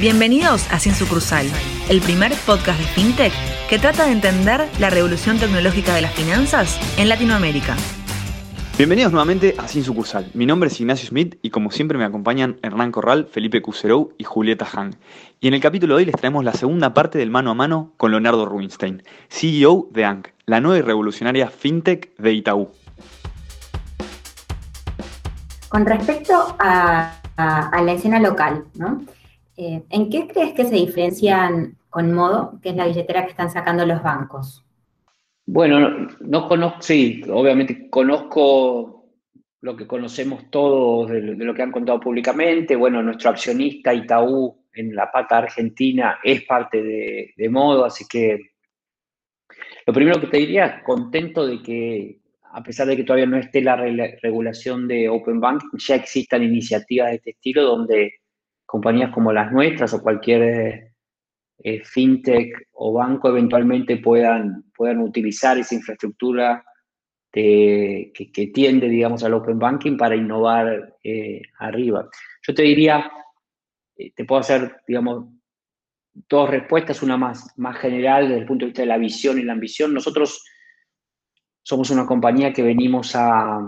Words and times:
Bienvenidos 0.00 0.72
a 0.72 0.78
Sin 0.78 0.94
Sucursal, 0.94 1.44
el 1.88 2.00
primer 2.00 2.32
podcast 2.46 2.78
de 2.78 2.86
FinTech 2.86 3.32
que 3.68 3.80
trata 3.80 4.06
de 4.06 4.12
entender 4.12 4.68
la 4.78 4.90
revolución 4.90 5.40
tecnológica 5.40 5.92
de 5.92 6.02
las 6.02 6.14
finanzas 6.14 6.78
en 6.98 7.08
Latinoamérica. 7.08 7.74
Bienvenidos 8.76 9.10
nuevamente 9.10 9.56
a 9.58 9.66
Sin 9.66 9.82
Sucursal. 9.82 10.30
Mi 10.34 10.46
nombre 10.46 10.68
es 10.68 10.80
Ignacio 10.80 11.08
Smith 11.08 11.36
y 11.42 11.50
como 11.50 11.72
siempre 11.72 11.98
me 11.98 12.04
acompañan 12.04 12.60
Hernán 12.62 12.92
Corral, 12.92 13.26
Felipe 13.26 13.60
Cuserou 13.60 14.12
y 14.18 14.22
Julieta 14.22 14.64
Hang. 14.66 14.94
Y 15.40 15.48
en 15.48 15.54
el 15.54 15.60
capítulo 15.60 15.96
de 15.96 15.98
hoy 15.98 16.04
les 16.04 16.14
traemos 16.14 16.44
la 16.44 16.52
segunda 16.52 16.94
parte 16.94 17.18
del 17.18 17.32
mano 17.32 17.50
a 17.50 17.54
mano 17.54 17.92
con 17.96 18.12
Leonardo 18.12 18.46
Rubinstein, 18.46 19.02
CEO 19.28 19.88
de 19.90 20.04
ANC, 20.04 20.32
la 20.46 20.60
nueva 20.60 20.78
y 20.78 20.82
revolucionaria 20.82 21.50
FinTech 21.50 22.16
de 22.18 22.32
Itaú. 22.34 22.68
Con 25.68 25.84
respecto 25.84 26.54
a, 26.60 27.14
la 27.36 27.92
escena 27.92 28.20
local, 28.20 28.64
¿no? 28.76 29.02
Eh, 29.60 29.82
¿En 29.90 30.08
qué 30.08 30.28
crees 30.28 30.52
que 30.54 30.64
se 30.64 30.76
diferencian 30.76 31.76
con 31.90 32.12
Modo, 32.12 32.60
que 32.62 32.68
es 32.68 32.76
la 32.76 32.86
billetera 32.86 33.24
que 33.24 33.32
están 33.32 33.50
sacando 33.50 33.84
los 33.84 34.00
bancos? 34.04 34.64
Bueno, 35.46 36.08
no, 36.20 36.46
conozco, 36.46 36.80
sí, 36.80 37.22
obviamente 37.28 37.90
conozco 37.90 39.04
lo 39.60 39.74
que 39.74 39.88
conocemos 39.88 40.48
todos 40.48 41.10
de, 41.10 41.20
lo 41.20 41.54
que 41.54 41.62
han 41.62 41.72
contado 41.72 41.98
públicamente. 41.98 42.76
Bueno, 42.76 43.02
nuestro 43.02 43.30
accionista 43.30 43.92
Itaú 43.92 44.64
en 44.72 44.94
la 44.94 45.10
pata 45.10 45.38
argentina 45.38 46.20
es 46.22 46.44
parte 46.44 46.80
de, 46.80 47.34
de 47.36 47.48
Modo, 47.48 47.84
así 47.84 48.04
que 48.08 48.52
lo 49.86 49.92
primero 49.92 50.20
que 50.20 50.28
te 50.28 50.36
diría, 50.36 50.84
contento 50.84 51.44
de 51.44 51.60
que 51.60 52.20
a 52.52 52.62
pesar 52.62 52.86
de 52.86 52.96
que 52.96 53.02
todavía 53.02 53.26
no 53.26 53.38
esté 53.38 53.60
la 53.60 53.74
regulación 53.74 54.86
de 54.86 55.08
Open 55.08 55.40
Bank, 55.40 55.64
ya 55.78 55.96
existan 55.96 56.44
iniciativas 56.44 57.08
de 57.08 57.16
este 57.16 57.30
estilo 57.30 57.62
donde 57.64 58.12
compañías 58.68 59.10
como 59.14 59.32
las 59.32 59.50
nuestras 59.50 59.94
o 59.94 60.02
cualquier 60.02 60.92
eh, 61.58 61.82
fintech 61.82 62.68
o 62.72 62.92
banco 62.92 63.30
eventualmente 63.30 63.96
puedan, 63.96 64.64
puedan 64.76 65.00
utilizar 65.00 65.56
esa 65.56 65.74
infraestructura 65.74 66.62
que, 67.32 68.50
tiende, 68.52 68.88
digamos, 68.88 69.24
al 69.24 69.32
open 69.32 69.58
banking 69.58 69.96
para 69.96 70.16
innovar 70.16 70.96
eh, 71.02 71.40
arriba. 71.60 72.10
Yo 72.46 72.54
te 72.54 72.62
diría, 72.62 73.10
eh, 73.96 74.12
te 74.14 74.26
puedo 74.26 74.40
hacer, 74.40 74.82
digamos, 74.86 75.28
dos 76.12 76.50
respuestas, 76.50 77.02
una 77.02 77.16
más, 77.16 77.50
más 77.56 77.78
general 77.78 78.28
desde 78.28 78.40
el 78.40 78.46
punto 78.46 78.64
de 78.64 78.70
vista 78.70 78.82
de 78.82 78.88
la 78.88 78.98
visión 78.98 79.38
y 79.38 79.44
la 79.44 79.54
ambición. 79.54 79.94
Nosotros 79.94 80.44
somos 81.62 81.88
una 81.90 82.04
compañía 82.04 82.52
que 82.52 82.62
venimos 82.62 83.16
a, 83.16 83.60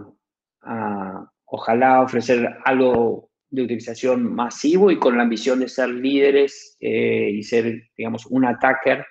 a 0.62 1.30
ojalá 1.47 2.03
ofrecer 2.03 2.58
algo 2.66 3.30
de 3.51 3.62
utilización 3.62 4.33
masivo 4.33 4.91
y 4.91 4.98
con 4.98 5.17
la 5.17 5.25
ambición 5.25 5.61
de 5.61 5.69
ser 5.69 5.89
líderes 5.89 6.77
eh, 6.81 7.31
y 7.33 7.43
ser, 7.43 7.91
digamos, 7.97 8.27
un 8.27 8.45
attacker 8.45 9.05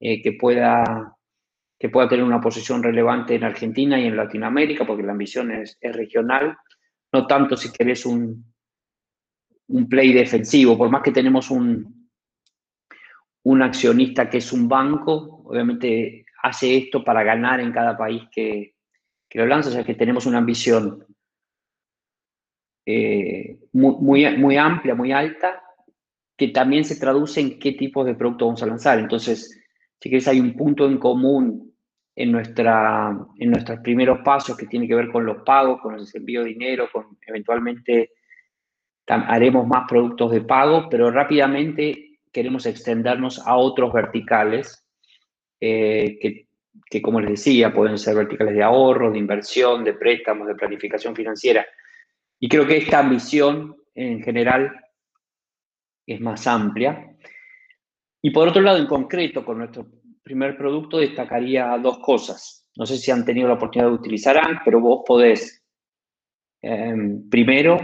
eh, 0.00 0.22
que, 0.22 0.32
pueda, 0.32 1.14
que 1.78 1.90
pueda 1.90 2.08
tener 2.08 2.24
una 2.24 2.40
posición 2.40 2.82
relevante 2.82 3.34
en 3.34 3.44
Argentina 3.44 4.00
y 4.00 4.06
en 4.06 4.16
Latinoamérica, 4.16 4.86
porque 4.86 5.02
la 5.02 5.12
ambición 5.12 5.50
es, 5.52 5.78
regional, 5.80 6.56
no 7.12 7.26
tanto 7.26 7.56
si 7.56 7.70
querés 7.70 8.06
un, 8.06 8.52
un 9.68 9.88
play 9.88 10.12
defensivo, 10.12 10.78
por 10.78 10.90
más 10.90 11.02
que 11.02 11.12
tenemos 11.12 11.50
un, 11.50 12.08
un 13.44 13.62
accionista 13.62 14.30
que 14.30 14.38
es 14.38 14.52
un 14.52 14.68
banco, 14.68 15.42
obviamente 15.44 16.24
hace 16.42 16.78
esto 16.78 17.04
para 17.04 17.22
ganar 17.22 17.60
en 17.60 17.72
cada 17.72 17.96
país 17.96 18.22
que, 18.32 18.74
que 19.28 19.38
lo 19.38 19.46
lanza, 19.46 19.68
o 19.68 19.72
sea 19.72 19.84
que 19.84 19.94
tenemos 19.94 20.24
una 20.24 20.38
ambición 20.38 21.06
eh, 22.84 23.58
muy, 23.72 24.36
muy, 24.36 24.56
amplia, 24.56 24.94
muy 24.94 25.12
alta, 25.12 25.62
que 26.36 26.48
también 26.48 26.84
se 26.84 26.98
traduce 26.98 27.40
en 27.40 27.58
qué 27.58 27.72
tipo 27.72 28.04
de 28.04 28.14
producto 28.14 28.46
vamos 28.46 28.62
a 28.62 28.66
lanzar. 28.66 28.98
Entonces, 28.98 29.60
si 30.00 30.08
quieres, 30.08 30.26
hay 30.28 30.40
un 30.40 30.56
punto 30.56 30.86
en 30.86 30.98
común 30.98 31.72
en, 32.16 32.32
nuestra, 32.32 33.16
en 33.38 33.50
nuestros 33.50 33.80
primeros 33.80 34.20
pasos 34.24 34.56
que 34.56 34.66
tiene 34.66 34.88
que 34.88 34.94
ver 34.94 35.10
con 35.10 35.24
los 35.24 35.42
pagos, 35.42 35.80
con 35.80 35.94
el 35.94 36.06
envío 36.12 36.42
de 36.42 36.48
dinero, 36.48 36.88
con 36.92 37.16
eventualmente 37.26 38.10
haremos 39.06 39.66
más 39.66 39.84
productos 39.88 40.30
de 40.30 40.40
pago, 40.40 40.88
pero 40.88 41.10
rápidamente 41.10 42.18
queremos 42.32 42.66
extendernos 42.66 43.46
a 43.46 43.56
otros 43.56 43.92
verticales 43.92 44.86
eh, 45.60 46.18
que, 46.20 46.46
que, 46.88 47.02
como 47.02 47.20
les 47.20 47.30
decía, 47.30 47.72
pueden 47.72 47.98
ser 47.98 48.16
verticales 48.16 48.54
de 48.54 48.62
ahorro, 48.62 49.10
de 49.10 49.18
inversión, 49.18 49.84
de 49.84 49.94
préstamos, 49.94 50.48
de 50.48 50.54
planificación 50.54 51.14
financiera. 51.14 51.66
Y 52.42 52.48
creo 52.48 52.66
que 52.66 52.78
esta 52.78 52.98
ambición 52.98 53.76
en 53.94 54.20
general 54.20 54.72
es 56.04 56.20
más 56.20 56.44
amplia. 56.48 57.16
Y 58.20 58.32
por 58.32 58.48
otro 58.48 58.60
lado, 58.60 58.78
en 58.78 58.88
concreto, 58.88 59.44
con 59.44 59.58
nuestro 59.58 59.86
primer 60.24 60.56
producto 60.56 60.98
destacaría 60.98 61.78
dos 61.78 62.00
cosas. 62.00 62.68
No 62.76 62.84
sé 62.84 62.96
si 62.96 63.12
han 63.12 63.24
tenido 63.24 63.46
la 63.46 63.54
oportunidad 63.54 63.90
de 63.90 63.94
utilizar 63.94 64.36
ANC, 64.36 64.62
pero 64.64 64.80
vos 64.80 65.04
podés, 65.06 65.64
em, 66.60 67.30
primero, 67.30 67.78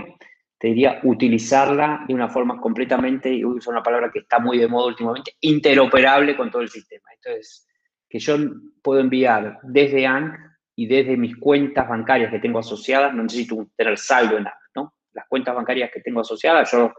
te 0.59 0.69
diría, 0.69 0.99
utilizarla 1.05 2.05
de 2.09 2.15
una 2.15 2.29
forma 2.29 2.61
completamente, 2.61 3.33
y 3.33 3.45
uso 3.45 3.71
una 3.71 3.85
palabra 3.85 4.11
que 4.13 4.19
está 4.19 4.41
muy 4.41 4.59
de 4.59 4.67
moda 4.67 4.89
últimamente, 4.89 5.37
interoperable 5.41 6.37
con 6.37 6.51
todo 6.51 6.63
el 6.63 6.69
sistema. 6.69 7.09
Entonces, 7.15 7.65
que 8.09 8.19
yo 8.19 8.37
puedo 8.83 8.99
enviar 8.99 9.61
desde 9.63 10.05
ANC 10.05 10.48
y 10.79 10.87
desde 10.87 11.17
mis 11.17 11.37
cuentas 11.37 11.89
bancarias 11.89 12.31
que 12.31 12.39
tengo 12.39 12.61
asociadas, 12.61 13.13
no 13.13 13.25
necesito 13.25 13.67
tener 13.75 13.99
saldo 13.99 14.37
en 14.37 14.45
nada, 14.45 14.61
¿no? 14.77 14.95
Las 15.13 15.27
cuentas 15.27 15.53
bancarias 15.53 15.91
que 15.93 16.01
tengo 16.01 16.21
asociadas, 16.21 16.71
yo 16.71 16.95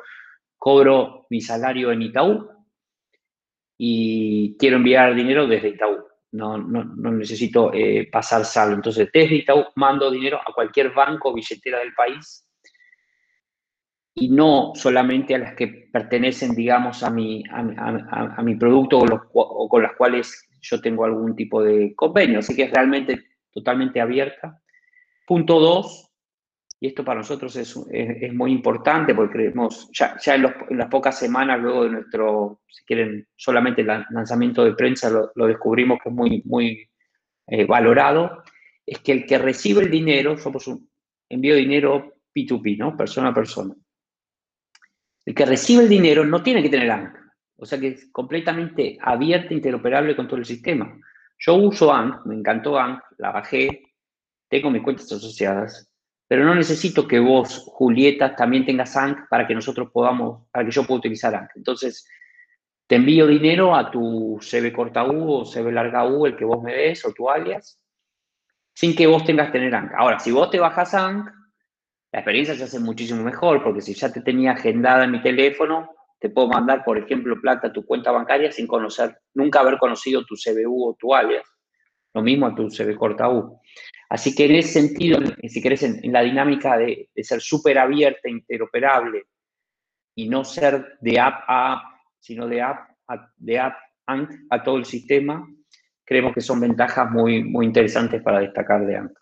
cobro 0.57 1.28
mi 1.29 1.40
salario 1.40 1.89
en 1.94 2.01
Itaú 2.01 2.45
y 3.78 4.57
quiero 4.59 4.75
enviar 4.75 5.16
dinero 5.16 5.47
desde 5.47 5.69
Itaú. 5.69 5.95
No, 6.34 6.57
no, 6.57 6.84
no 6.84 7.12
necesito 7.12 7.72
eh, 7.73 8.09
pasar 8.12 8.44
saldo. 8.44 8.75
Entonces, 8.75 9.07
desde 9.13 9.35
Itaú 9.35 9.63
mando 9.75 10.12
dinero 10.12 10.41
a 10.45 10.53
cualquier 10.53 10.91
banco 10.94 11.29
o 11.29 11.34
billetera 11.34 11.79
del 11.79 11.94
país 11.94 12.45
y 14.13 14.28
no 14.28 14.73
solamente 14.75 15.35
a 15.35 15.39
las 15.39 15.56
que 15.56 15.88
pertenecen, 15.89 16.53
digamos, 16.53 17.01
a 17.01 17.09
mi, 17.09 17.45
a, 17.50 18.44
mi 18.44 18.56
producto 18.56 19.00
o, 19.00 19.06
o, 19.35 19.69
con 19.69 19.84
las 19.84 19.94
cuales 19.94 20.50
yo 20.59 20.81
tengo 20.81 21.06
algún 21.06 21.34
tipo 21.34 21.63
de 21.63 21.95
convenio. 21.95 22.39
Así 22.39 22.53
que 22.53 22.68
realmente 22.68 23.29
totalmente 23.52 24.02
abierta. 24.02 24.62
Punto 25.26 25.60
dos, 25.60 26.10
y 26.82 26.88
esto 26.88 27.04
para 27.04 27.20
nosotros 27.20 27.56
es, 27.58 27.76
es, 27.92 28.34
muy 28.34 28.52
importante 28.52 29.14
porque 29.14 29.34
creemos, 29.34 29.90
ya, 29.92 30.18
ya 30.18 30.36
en, 30.36 30.44
las 30.72 30.88
pocas 30.88 31.20
semanas 31.20 31.60
luego 31.60 31.84
de 31.84 31.90
nuestro, 31.90 32.62
si 32.68 32.86
quieren, 32.86 33.28
solamente 33.36 33.82
el 33.82 33.88
lanzamiento 33.88 34.64
de 34.64 34.74
prensa 34.74 35.10
lo, 35.10 35.48
descubrimos 35.48 36.00
que 36.02 36.10
es 36.10 36.16
muy, 36.16 36.42
muy 36.46 36.90
eh, 37.48 37.66
valorado, 37.66 38.44
es 38.86 39.00
que 39.00 39.12
el 39.12 39.26
que 39.26 39.38
recibe 39.38 39.84
el 39.84 39.92
dinero, 39.92 40.38
somos 40.38 40.68
un 40.68 40.90
envío 41.28 41.54
de 41.54 41.62
dinero 41.62 42.14
P2P, 42.34 42.78
¿no? 42.78 42.96
Persona 42.96 43.30
a 43.30 43.34
persona. 43.34 43.76
El 45.26 45.36
que 45.36 45.46
recibe 45.46 45.84
el 45.84 45.90
dinero 45.90 46.26
no 46.26 46.42
tiene 46.42 46.64
que 46.64 46.70
tener 46.70 46.90
ANC, 46.90 47.14
o 47.58 47.66
sea 47.66 47.78
que 47.78 47.90
es 47.90 48.10
completamente 48.12 48.98
abierta, 49.02 49.54
interoperable 49.54 50.16
con 50.16 50.28
todo 50.28 50.38
el 50.40 50.46
sistema. 50.46 50.98
Yo 51.39 51.55
uso 51.55 51.94
ANC, 51.94 52.25
me 52.25 52.35
encantó 52.35 52.77
ANC, 52.77 53.01
la 53.17 53.31
bajé, 53.31 53.83
tengo 54.50 54.69
mis 54.69 54.83
cuentas 54.83 55.11
asociadas, 55.11 55.89
pero 56.27 56.44
no 56.44 56.53
necesito 56.53 57.07
que 57.07 57.19
vos, 57.19 57.66
Julieta, 57.66 58.35
también 58.35 58.66
tengas 58.66 58.95
ANC 58.95 59.27
para 59.29 59.47
que 59.47 59.55
nosotros 59.55 59.89
podamos, 59.91 60.47
para 60.51 60.66
que 60.66 60.72
yo 60.72 60.83
pueda 60.83 61.00
utilizar 61.00 61.33
ANC. 61.33 61.51
Entonces, 61.55 62.07
te 62.85 62.95
envío 62.97 63.25
dinero 63.25 63.75
a 63.75 63.89
tu 63.89 64.38
CB 64.41 64.73
corta 64.73 65.05
U 65.05 65.31
o 65.31 65.45
CB 65.45 65.72
larga 65.72 66.05
U, 66.05 66.25
el 66.25 66.35
que 66.35 66.45
vos 66.45 66.61
me 66.61 66.73
des, 66.73 67.05
o 67.05 67.13
tu 67.13 67.29
alias, 67.29 67.79
sin 68.73 68.95
que 68.95 69.07
vos 69.07 69.23
tengas 69.23 69.47
que 69.47 69.53
tener 69.53 69.73
ANC. 69.73 69.94
Ahora, 69.97 70.19
si 70.19 70.31
vos 70.31 70.50
te 70.50 70.59
bajas 70.59 70.94
ANC, 70.94 71.25
la 72.11 72.19
experiencia 72.19 72.56
se 72.56 72.63
hace 72.66 72.79
muchísimo 72.79 73.23
mejor, 73.23 73.63
porque 73.63 73.81
si 73.81 73.94
ya 73.94 74.11
te 74.11 74.21
tenía 74.21 74.51
agendada 74.51 75.06
en 75.06 75.11
mi 75.11 75.21
teléfono, 75.21 75.89
te 76.19 76.30
puedo 76.30 76.47
mandar, 76.47 76.84
por 76.84 76.97
ejemplo, 76.97 77.40
plata 77.41 77.68
a 77.68 77.74
tu 77.74 77.86
cuenta 77.86 78.12
bancaria 78.12 78.51
sin 78.51 78.68
conocer, 78.68 79.18
nunca 79.33 79.62
haber 79.62 79.77
conocido 79.77 80.25
tu 80.25 80.36
CBU 80.36 80.89
o 80.89 80.95
tu 80.95 81.13
alias. 81.13 81.45
Lo 82.13 82.21
mismo 82.21 82.48
a 82.48 82.56
tu 82.56 82.68
CB 82.69 82.95
corta. 82.98 83.30
Así 84.10 84.36
que 84.36 84.45
en 84.45 84.56
ese 84.56 84.81
sentido, 84.81 85.19
si 85.48 85.62
querés, 85.62 85.83
en, 85.83 86.12
la 86.12 86.21
dinámica 86.21 86.77
de, 86.77 87.10
ser 87.18 87.39
súper 87.39 87.77
abierta, 87.77 88.30
interoperable, 88.30 89.24
y 90.16 90.27
no 90.27 90.44
ser 90.44 90.98
de 91.00 91.19
app 91.19 91.44
a 91.48 91.74
app, 91.74 91.83
sino 92.19 92.48
de 92.48 92.62
app 92.62 92.89
a, 93.07 93.31
de 93.38 93.60
app 93.60 93.77
a 94.50 94.63
todo 94.63 94.77
el 94.77 94.86
sistema, 94.86 95.48
creemos 96.04 96.33
que 96.33 96.42
son 96.42 96.60
ventajas 96.60 97.10
muy, 97.12 97.44
muy 97.44 97.68
interesantes 97.68 98.21
para 98.24 98.39
destacar 98.39 98.86
de 98.86 98.98
ANC. 98.98 99.13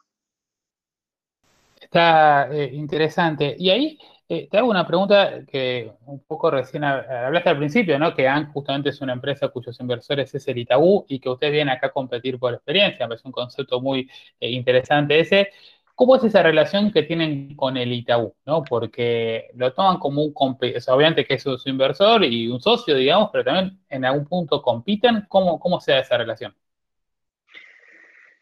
Está 1.82 2.50
eh, 2.52 2.70
interesante. 2.74 3.56
Y 3.60 3.70
ahí 3.70 4.00
eh, 4.30 4.50
te 4.52 4.58
hago 4.58 4.70
una 4.70 4.86
pregunta 4.86 5.46
que 5.46 5.94
un 6.06 6.20
poco 6.20 6.52
recién 6.52 6.84
hablaste 6.84 7.50
al 7.50 7.58
principio, 7.58 7.98
¿no? 7.98 8.14
Que 8.14 8.28
ANC 8.28 8.52
justamente 8.52 8.90
es 8.90 9.00
una 9.02 9.14
empresa 9.14 9.48
cuyos 9.48 9.80
inversores 9.80 10.36
es 10.36 10.48
el 10.50 10.58
Itaú 10.58 11.06
y 11.08 11.20
que 11.20 11.30
ustedes 11.30 11.54
vienen 11.54 11.74
acá 11.74 11.88
a 11.88 11.92
competir 11.92 12.38
por 12.38 12.54
experiencia. 12.54 13.08
Es 13.14 13.24
un 13.24 13.32
concepto 13.32 13.80
muy 13.80 14.10
eh, 14.40 14.50
interesante 14.52 15.20
ese. 15.20 15.50
¿Cómo 15.96 16.16
es 16.16 16.24
esa 16.26 16.44
relación 16.44 16.92
que 16.92 17.04
tienen 17.04 17.56
con 17.56 17.78
el 17.78 17.94
Itaú? 17.94 18.36
¿no? 18.46 18.64
Porque 18.64 19.50
lo 19.56 19.74
toman 19.74 19.98
como 19.98 20.24
un, 20.24 20.34
obviamente 20.36 21.26
que 21.26 21.36
es 21.36 21.44
su 21.44 21.58
inversor 21.66 22.24
y 22.26 22.50
un 22.50 22.62
socio, 22.62 22.96
digamos, 22.96 23.30
pero 23.32 23.46
también 23.46 23.80
en 23.90 24.06
algún 24.06 24.26
punto 24.28 24.62
compiten. 24.62 25.26
¿Cómo, 25.30 25.60
cómo 25.60 25.80
se 25.80 25.94
da 25.94 26.00
esa 26.00 26.18
relación? 26.18 26.54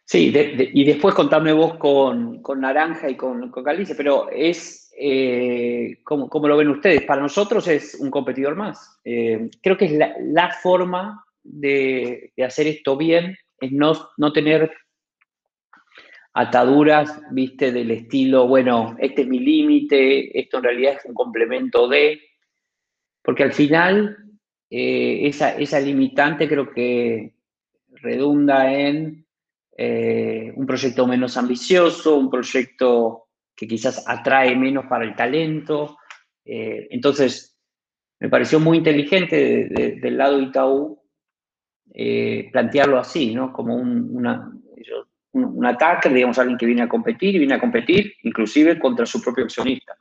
Sí, 0.07 0.31
y 0.35 0.83
después 0.83 1.15
contarme 1.15 1.51
vos 1.51 1.77
con, 1.77 2.43
Naranja 2.57 3.09
y 3.09 3.17
con, 3.17 3.49
con 3.49 3.63
Galicia, 3.63 3.95
pero 3.97 4.29
es, 4.29 4.84
eh, 4.97 5.99
como, 6.03 6.47
lo 6.47 6.57
ven 6.57 6.69
ustedes, 6.69 7.03
para 7.03 7.21
nosotros 7.21 7.67
es 7.67 7.95
un 7.95 8.09
competidor 8.09 8.55
más. 8.55 8.99
Eh, 9.03 9.49
creo 9.61 9.77
que 9.77 9.85
es 9.85 9.93
la, 10.19 10.51
forma 10.61 11.25
de, 11.43 12.31
hacer 12.45 12.67
esto 12.67 12.95
bien, 12.95 13.37
es 13.59 13.71
no, 13.71 14.09
no 14.17 14.31
tener 14.31 14.71
ataduras, 16.33 17.21
viste, 17.31 17.71
del 17.71 17.91
estilo, 17.91 18.47
bueno, 18.47 18.95
este 18.99 19.21
es 19.21 19.27
mi 19.27 19.39
límite, 19.39 20.37
esto 20.37 20.57
en 20.57 20.63
realidad 20.63 20.97
es 20.97 21.05
un 21.05 21.13
complemento 21.13 21.87
de, 21.87 22.21
porque 23.21 23.43
al 23.43 23.53
final 23.53 24.17
eh, 24.69 25.27
esa, 25.27 25.57
esa 25.57 25.79
limitante 25.79 26.47
creo 26.47 26.69
que 26.69 27.33
redunda 28.01 28.73
en 28.73 29.25
eh, 29.77 30.53
un 30.55 30.65
proyecto 30.65 31.05
menos 31.07 31.37
ambicioso, 31.37 32.17
un 32.17 32.29
proyecto 32.29 33.24
que 33.55 33.67
quizás 33.67 34.03
atrae 34.07 34.55
menos 34.55 34.85
para 34.85 35.05
el 35.05 35.15
talento. 35.15 35.97
Eh, 36.43 36.87
entonces, 36.91 37.57
me 38.19 38.29
pareció 38.29 38.59
muy 38.59 38.77
inteligente 38.77 39.67
del 40.01 40.17
lado 40.17 40.37
de 40.37 40.43
Itaú 40.43 41.01
eh, 41.93 42.49
plantearlo 42.51 42.99
así, 42.99 43.33
¿no? 43.33 43.53
Como 43.53 43.75
un, 43.75 44.27
un, 45.31 45.65
ataque, 45.65 46.09
digamos, 46.09 46.37
alguien 46.39 46.57
que 46.57 46.65
viene 46.65 46.81
a 46.83 46.89
competir 46.89 47.35
y 47.35 47.39
viene 47.39 47.55
a 47.55 47.59
competir 47.59 48.13
inclusive 48.23 48.79
contra 48.79 49.05
su 49.05 49.21
propio 49.21 49.45
accionista. 49.45 49.95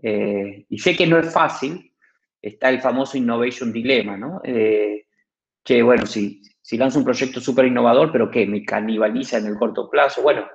y 0.00 0.78
sé 0.78 0.96
que 0.96 1.06
no 1.06 1.18
es 1.18 1.32
fácil, 1.32 1.92
está 2.40 2.70
el 2.70 2.80
famoso 2.80 3.18
innovation 3.18 3.72
dilemma, 3.72 4.16
¿no? 4.16 4.40
que, 4.42 5.82
bueno, 5.82 6.06
si, 6.06 6.40
si 6.62 6.76
lanzo 6.76 6.98
un 6.98 7.04
proyecto 7.04 7.40
súper 7.40 7.66
innovador, 7.66 8.10
pero 8.10 8.30
que 8.30 8.46
me 8.46 8.64
canibaliza 8.64 9.38
en 9.38 9.46
el 9.46 9.56
corto 9.56 9.90
plazo. 9.90 10.22
Bueno, 10.22 10.46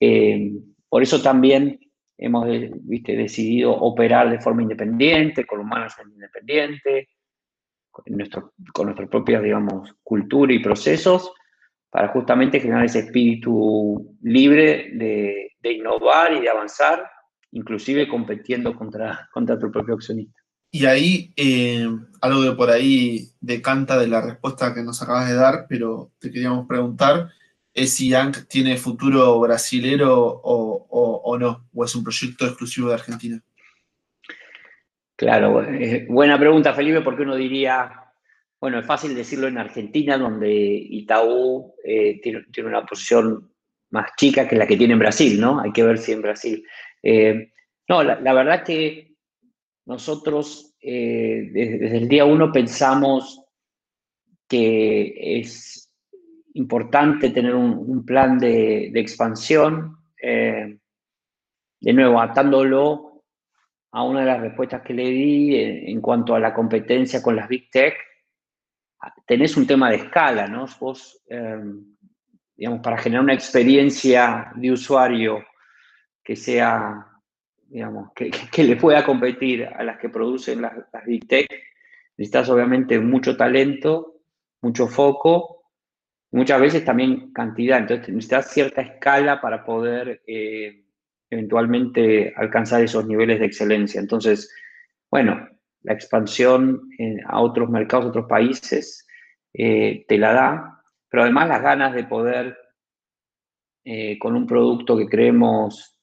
eh, 0.00 0.50
por 0.90 1.02
eso 1.02 1.22
también 1.22 1.80
hemos 2.18 2.46
¿viste? 2.82 3.16
decidido 3.16 3.72
operar 3.72 4.28
de 4.28 4.40
forma 4.40 4.62
independiente, 4.62 5.46
con 5.46 5.60
un 5.60 5.68
management 5.68 6.12
independiente, 6.12 7.08
con, 7.90 8.04
nuestro, 8.08 8.52
con 8.74 8.86
nuestra 8.86 9.06
propia, 9.06 9.40
digamos, 9.40 9.94
cultura 10.02 10.52
y 10.52 10.58
procesos, 10.58 11.32
para 11.88 12.08
justamente 12.08 12.60
generar 12.60 12.84
ese 12.84 13.00
espíritu 13.00 14.16
libre 14.20 14.90
de, 14.92 15.52
de 15.60 15.72
innovar 15.72 16.32
y 16.34 16.40
de 16.40 16.50
avanzar, 16.50 17.08
inclusive 17.52 18.06
compitiendo 18.06 18.74
contra, 18.74 19.28
contra 19.32 19.58
tu 19.58 19.70
propio 19.70 19.94
accionista. 19.94 20.40
Y 20.72 20.86
ahí, 20.86 21.32
eh, 21.36 21.88
algo 22.20 22.42
que 22.42 22.56
por 22.56 22.70
ahí 22.70 23.28
decanta 23.40 23.98
de 23.98 24.06
la 24.06 24.20
respuesta 24.20 24.72
que 24.72 24.82
nos 24.82 25.02
acabas 25.02 25.28
de 25.28 25.34
dar, 25.34 25.66
pero 25.68 26.12
te 26.20 26.30
queríamos 26.30 26.66
preguntar, 26.68 27.30
es 27.72 27.94
si 27.94 28.12
tiene 28.48 28.76
futuro 28.76 29.38
brasilero 29.40 30.40
o, 30.42 31.38
no, 31.38 31.68
o 31.72 31.84
es 31.84 31.94
un 31.94 32.02
proyecto 32.02 32.46
exclusivo 32.46 32.88
de 32.88 32.94
Argentina. 32.94 33.40
Claro, 35.16 35.62
eh, 35.62 36.06
buena 36.08 36.38
pregunta, 36.38 36.74
Felipe, 36.74 37.02
porque 37.02 37.22
uno 37.22 37.36
diría, 37.36 37.92
bueno, 38.58 38.78
es 38.78 38.86
fácil 38.86 39.14
decirlo 39.14 39.48
en 39.48 39.58
Argentina, 39.58 40.16
donde 40.16 40.50
Itaú 40.50 41.74
eh, 41.84 42.20
tiene, 42.22 42.46
una 42.64 42.84
posición 42.86 43.52
más 43.90 44.12
chica 44.16 44.48
que 44.48 44.56
la 44.56 44.66
que 44.66 44.76
tiene 44.76 44.94
en 44.94 44.98
Brasil, 44.98 45.40
¿no? 45.40 45.60
Hay 45.60 45.72
que 45.72 45.84
ver 45.84 45.98
si 45.98 46.12
en 46.12 46.22
Brasil. 46.22 46.64
no, 47.86 48.02
la, 48.02 48.32
verdad 48.32 48.64
que 48.64 49.14
nosotros 49.84 50.74
eh, 50.80 51.50
desde, 51.52 51.98
el 51.98 52.08
día 52.08 52.24
uno 52.24 52.50
pensamos 52.50 53.44
que 54.48 55.40
es 55.40 55.89
importante 56.54 57.30
tener 57.30 57.54
un, 57.54 58.04
plan 58.04 58.38
de, 58.38 58.90
expansión, 58.94 59.98
eh, 60.20 60.78
de 61.80 61.92
nuevo, 61.92 62.20
atándolo 62.20 63.24
a 63.92 64.02
una 64.04 64.20
de 64.20 64.26
las 64.26 64.40
respuestas 64.40 64.82
que 64.82 64.94
le 64.94 65.10
di 65.10 65.56
en, 65.56 66.00
cuanto 66.00 66.34
a 66.34 66.40
la 66.40 66.54
competencia 66.54 67.22
con 67.22 67.36
las 67.36 67.48
Big 67.48 67.70
Tech, 67.70 67.94
tenés 69.26 69.56
un 69.56 69.66
tema 69.66 69.90
de 69.90 69.96
escala, 69.96 70.46
¿no? 70.46 70.66
Vos, 70.78 71.22
em, 71.28 71.96
digamos, 72.56 72.80
para 72.80 72.98
generar 72.98 73.24
una 73.24 73.34
experiencia 73.34 74.52
de 74.54 74.72
usuario 74.72 75.44
que 76.22 76.36
sea 76.36 77.06
digamos, 77.66 78.12
que, 78.14 78.30
que, 78.30 78.64
le 78.64 78.76
pueda 78.76 79.04
competir 79.04 79.64
a 79.64 79.82
las 79.84 79.98
que 79.98 80.08
producen 80.08 80.60
las, 80.60 80.72
las 80.92 81.04
Big 81.06 81.26
Tech, 81.26 81.48
necesitas 82.16 82.50
obviamente 82.50 82.98
mucho 82.98 83.36
talento, 83.36 84.20
mucho 84.60 84.88
foco, 84.88 85.59
muchas 86.32 86.60
veces 86.60 86.84
también 86.84 87.32
cantidad. 87.32 87.78
Entonces 87.78 88.08
necesitas 88.08 88.50
cierta 88.50 88.82
escala 88.82 89.40
para 89.40 89.64
poder 89.64 90.22
eh, 90.26 90.84
eventualmente 91.28 92.32
alcanzar 92.36 92.82
esos 92.82 93.06
niveles 93.06 93.40
de 93.40 93.46
excelencia. 93.46 94.00
Entonces, 94.00 94.52
bueno, 95.10 95.48
la 95.82 95.92
expansión 95.92 96.88
a 97.26 97.40
otros 97.40 97.70
mercados, 97.70 98.06
otros 98.06 98.26
países, 98.26 99.06
eh, 99.52 100.04
te 100.06 100.18
la 100.18 100.32
da, 100.32 100.82
pero 101.08 101.24
además 101.24 101.48
las 101.48 101.62
ganas 101.62 101.94
de 101.94 102.04
poder, 102.04 102.56
eh, 103.84 104.18
con 104.18 104.36
un 104.36 104.46
producto 104.46 104.96
que 104.96 105.06
creemos 105.06 105.98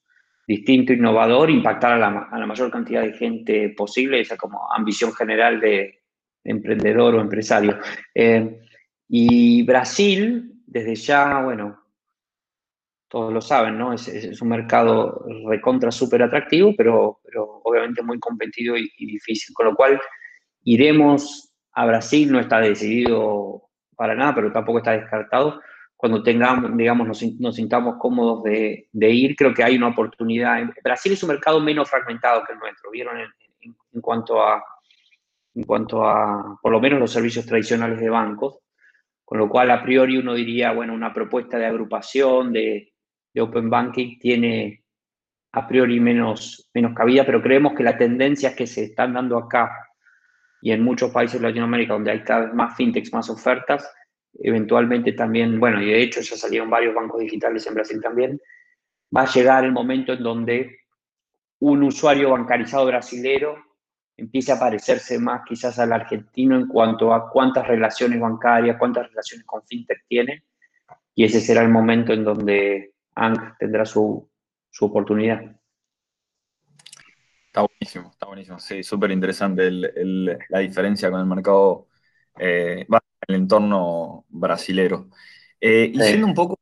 distinto, 0.47 0.94
innovador, 0.94 1.50
impactar 1.50 1.94
a 1.94 1.97
la, 1.97 2.45
mayor 2.45 2.71
cantidad 2.71 3.01
de 3.01 3.13
gente 3.13 3.69
posible, 3.69 4.21
esa 4.21 4.38
como 4.38 4.71
ambición 4.71 5.13
general 5.13 5.59
de, 5.59 5.94
emprendedor 6.44 7.15
o 7.15 7.21
empresario. 7.21 7.77
Eh, 8.15 8.62
y 9.07 9.63
Brasil, 9.63 10.62
desde 10.65 10.95
ya, 10.95 11.42
bueno, 11.42 11.80
todos 13.07 13.31
lo 13.33 13.42
saben, 13.42 13.77
¿no? 13.77 13.94
Es, 13.94 14.42
un 14.42 14.50
mercado 14.50 15.25
recontra 15.48 15.92
súper 15.92 16.24
atractivo, 16.24 16.74
pero, 16.77 17.19
pero 17.24 17.62
obviamente 17.63 18.04
muy 18.04 18.19
competido 18.19 18.75
y, 18.77 18.89
difícil. 18.98 19.54
Con 19.56 19.68
lo 19.68 19.75
cual, 19.75 20.00
iremos 20.63 21.54
a 21.74 21.86
Brasil, 21.86 22.31
no 22.31 22.39
está 22.39 22.59
decidido 22.59 23.69
para 23.95 24.13
nada, 24.13 24.36
pero 24.36 24.51
tampoco 24.51 24.80
está 24.80 24.92
descartado 24.92 25.62
cuando 25.98 26.21
tengamos, 26.21 26.77
digamos, 26.77 27.07
nos, 27.07 27.56
sintamos 27.56 27.95
cómodos 27.98 28.44
de, 28.44 28.88
ir, 28.94 29.36
creo 29.36 29.53
que 29.53 29.63
hay 29.63 29.75
una 29.77 29.88
oportunidad. 29.88 30.62
Brasil 30.83 31.13
es 31.13 31.24
un 31.24 31.30
mercado 31.30 31.60
menos 31.60 31.89
fragmentado 31.89 32.44
que 32.45 32.53
el 32.53 32.60
nuestro, 32.60 32.92
¿vieron? 32.92 33.18
En, 33.19 34.01
cuanto 34.01 34.39
a, 34.44 34.63
en 35.56 35.63
cuanto 35.63 36.06
a, 36.06 36.60
por 36.62 36.71
lo 36.71 36.80
menos, 36.80 37.00
los 37.00 37.12
servicios 37.12 37.48
tradicionales 37.48 38.00
de 38.00 38.12
bancos, 38.12 38.60
con 39.27 39.39
lo 39.39 39.50
cual, 39.50 39.72
a 39.72 39.84
priori, 39.84 40.15
uno 40.15 40.34
diría, 40.34 40.72
bueno, 40.72 40.93
una 40.93 41.13
propuesta 41.13 41.57
de 41.57 41.65
agrupación, 41.65 42.53
de, 42.53 42.93
Open 43.38 43.69
Banking, 43.69 44.17
tiene 44.19 44.86
a 45.51 45.67
priori 45.67 46.00
menos, 46.00 46.69
menos 46.74 46.96
cabida, 46.96 47.25
pero 47.25 47.41
creemos 47.41 47.74
que 47.74 47.84
las 47.84 47.98
tendencias 47.98 48.55
que 48.55 48.65
se 48.65 48.86
están 48.86 49.13
dando 49.13 49.38
acá 49.38 49.69
y 50.62 50.72
en 50.72 50.81
muchos 50.81 51.12
países 51.12 51.41
de 51.41 51.48
Latinoamérica, 51.48 51.91
donde 51.91 52.12
hay 52.12 52.24
cada 52.24 52.46
vez 52.46 52.53
más 52.53 52.77
fintechs, 52.77 53.12
más 53.12 53.29
ofertas, 53.29 53.93
eventualmente 54.39 55.12
también, 55.12 55.60
bueno, 55.60 55.81
y 55.81 55.88
de 55.88 56.03
hecho 56.03 56.22
ya 56.22 56.38
salieron 56.38 56.69
varios 56.69 56.96
bancos 56.96 57.19
digitales 57.19 57.67
en 57.67 57.74
Brasil 57.74 58.01
también, 58.01 58.39
va 59.15 59.24
a 59.24 59.31
llegar 59.34 59.65
el 59.65 59.74
momento 59.74 60.13
en 60.13 60.24
donde 60.24 60.79
un 61.60 61.84
usuario 61.84 62.29
bancarizado 62.29 62.86
brasilero 62.86 63.57
empiece 64.17 64.51
a 64.51 64.59
parecerse 64.59 65.19
más 65.19 65.41
quizás 65.47 65.77
al 65.79 65.93
argentino 65.93 66.57
en 66.57 66.67
cuanto 66.67 67.13
a 67.13 67.29
cuántas 67.29 67.67
relaciones 67.67 68.19
bancarias, 68.19 68.77
cuántas 68.77 69.07
relaciones 69.07 69.45
con 69.45 69.63
fintech 69.63 70.05
tiene, 70.07 70.43
y 71.13 71.24
ese 71.24 71.39
será 71.39 71.62
el 71.62 71.69
momento 71.69 72.13
en 72.13 72.24
donde 72.24 72.93
ANC 73.15 73.57
tendrá 73.59 73.86
su, 73.86 74.29
oportunidad. 74.79 75.41
Está 77.47 77.62
buenísimo, 77.62 78.12
está 78.12 78.27
buenísimo. 78.27 78.59
Sí, 78.59 78.83
súper 78.83 79.12
interesante 79.12 79.71
la 79.71 80.59
diferencia 80.59 81.09
con 81.09 81.19
el 81.19 81.25
mercado 81.25 81.88
eh, 82.38 82.86
el 83.27 83.36
entorno 83.36 84.25
brasilero. 84.29 85.09
Eh, 85.59 85.91
y 85.93 86.00
siendo 86.00 86.27
un 86.27 86.33
poco, 86.33 86.59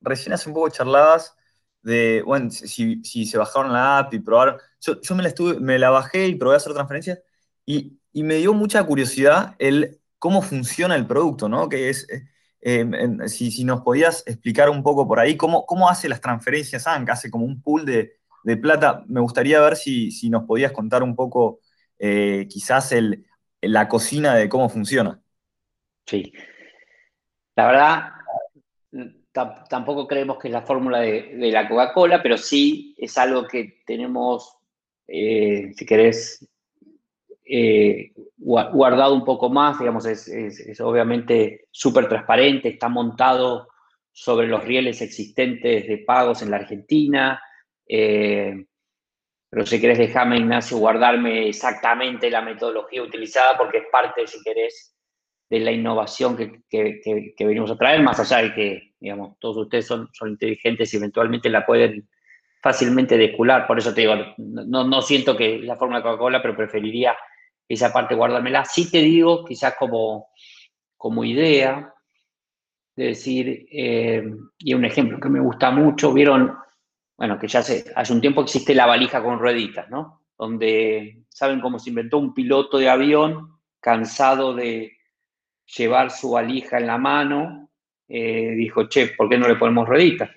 recién 0.00 0.32
hace 0.32 0.48
un 0.48 0.54
poco 0.54 0.68
charladas 0.68 1.36
de, 1.82 2.22
bueno, 2.24 2.50
si, 2.50 3.02
se 3.02 3.38
bajaron 3.38 3.72
la 3.72 3.98
app 3.98 4.14
y 4.14 4.20
probaron. 4.20 4.56
Yo, 4.80 5.14
me, 5.14 5.22
la 5.22 5.28
estuve, 5.28 5.60
me 5.60 5.78
la 5.78 5.90
bajé 5.90 6.28
y 6.28 6.34
probé 6.34 6.54
a 6.54 6.56
hacer 6.58 6.72
transferencias 6.74 7.20
y, 7.66 7.94
me 8.14 8.34
dio 8.36 8.52
mucha 8.52 8.82
curiosidad 8.84 9.54
el 9.60 10.00
cómo 10.18 10.42
funciona 10.42 10.96
el 10.96 11.06
producto, 11.06 11.48
¿no? 11.48 11.68
Que 11.68 11.88
es, 11.88 12.06
eh, 12.60 13.28
si, 13.28 13.62
nos 13.64 13.82
podías 13.82 14.24
explicar 14.26 14.70
un 14.70 14.82
poco 14.82 15.06
por 15.06 15.20
ahí 15.20 15.36
cómo, 15.36 15.64
cómo 15.66 15.88
hace 15.88 16.08
las 16.08 16.20
transferencias 16.20 16.86
ANC, 16.88 17.10
hace 17.10 17.30
como 17.30 17.44
un 17.44 17.62
pool 17.62 17.84
de, 17.84 18.16
plata. 18.60 19.04
Me 19.06 19.20
gustaría 19.20 19.60
ver 19.60 19.76
si, 19.76 20.10
si, 20.10 20.30
nos 20.30 20.44
podías 20.44 20.72
contar 20.72 21.02
un 21.02 21.14
poco 21.14 21.60
eh, 21.98 22.46
quizás 22.50 22.92
el, 22.92 23.26
la 23.60 23.88
cocina 23.88 24.34
de 24.34 24.48
cómo 24.48 24.68
funciona. 24.68 25.20
Sí. 26.06 26.32
La 27.54 27.66
verdad, 27.66 28.12
tampoco 29.68 30.06
creemos 30.06 30.38
que 30.38 30.48
es 30.48 30.52
la 30.52 30.62
fórmula 30.62 31.00
de, 31.00 31.36
la 31.52 31.68
Coca-Cola, 31.68 32.22
pero 32.22 32.36
sí 32.36 32.94
es 32.98 33.16
algo 33.18 33.46
que 33.46 33.82
tenemos, 33.86 34.56
eh, 35.06 35.72
si 35.74 35.86
querés, 35.86 36.46
eh, 37.44 38.12
guardado 38.36 39.14
un 39.14 39.24
poco 39.24 39.48
más, 39.48 39.78
digamos, 39.78 40.06
es, 40.06 40.80
obviamente 40.80 41.66
súper 41.70 42.08
transparente, 42.08 42.68
está 42.68 42.88
montado 42.88 43.68
sobre 44.12 44.46
los 44.46 44.64
rieles 44.64 45.00
existentes 45.00 45.86
de 45.86 45.98
pagos 45.98 46.42
en 46.42 46.50
la 46.50 46.56
Argentina. 46.56 47.40
Eh, 47.88 48.66
pero 49.50 49.64
si 49.64 49.80
querés, 49.80 49.98
déjame, 49.98 50.38
Ignacio, 50.38 50.76
guardarme 50.76 51.48
exactamente 51.48 52.30
la 52.30 52.42
metodología 52.42 53.02
utilizada 53.02 53.56
porque 53.56 53.78
es 53.78 53.84
parte, 53.90 54.26
si 54.26 54.42
querés, 54.42 54.94
de 55.50 55.60
la 55.60 55.72
innovación 55.72 56.36
que, 56.36 57.34
venimos 57.38 57.70
a 57.70 57.78
traer, 57.78 58.02
más 58.02 58.20
allá 58.20 58.42
de 58.42 58.54
que, 58.54 58.94
digamos, 59.00 59.38
todos 59.38 59.56
ustedes 59.56 59.86
son, 59.86 60.08
son 60.12 60.30
inteligentes 60.30 60.92
y 60.92 60.98
eventualmente 60.98 61.48
la 61.48 61.64
pueden 61.64 62.08
fácilmente 62.60 63.16
descular. 63.16 63.66
Por 63.66 63.78
eso 63.78 63.94
te 63.94 64.02
digo, 64.02 64.14
no, 64.36 64.84
no 64.84 65.00
siento 65.00 65.36
que 65.36 65.58
la 65.60 65.76
fórmula 65.76 66.00
de 66.00 66.04
Coca-Cola, 66.04 66.42
pero 66.42 66.56
preferiría 66.56 67.16
esa 67.66 67.92
parte 67.92 68.14
guardármela. 68.14 68.64
Sí 68.64 68.90
te 68.90 68.98
digo, 68.98 69.44
quizás 69.44 69.74
como, 69.78 70.28
como 70.96 71.24
idea, 71.24 71.94
de 72.94 73.04
decir, 73.06 73.68
eh, 73.70 74.24
y 74.58 74.74
un 74.74 74.84
ejemplo 74.84 75.20
que 75.20 75.28
me 75.28 75.40
gusta 75.40 75.70
mucho, 75.70 76.12
vieron, 76.12 76.56
bueno, 77.16 77.38
que 77.38 77.48
ya 77.48 77.60
hace, 77.60 77.84
hace 77.94 78.12
un 78.12 78.20
tiempo 78.20 78.42
existe 78.42 78.74
la 78.74 78.86
valija 78.86 79.22
con 79.22 79.38
rueditas, 79.38 79.88
¿no? 79.88 80.24
Donde, 80.36 81.22
¿saben 81.28 81.60
cómo 81.60 81.78
se 81.78 81.90
inventó 81.90 82.18
un 82.18 82.34
piloto 82.34 82.76
de 82.76 82.88
avión 82.88 83.60
cansado 83.80 84.54
de 84.54 84.97
llevar 85.76 86.10
su 86.10 86.30
valija 86.30 86.78
en 86.78 86.86
la 86.86 86.98
mano, 86.98 87.70
eh, 88.08 88.54
dijo, 88.56 88.88
che, 88.88 89.08
¿por 89.08 89.28
qué 89.28 89.36
no 89.36 89.48
le 89.48 89.56
ponemos 89.56 89.86
rueditas? 89.86 90.30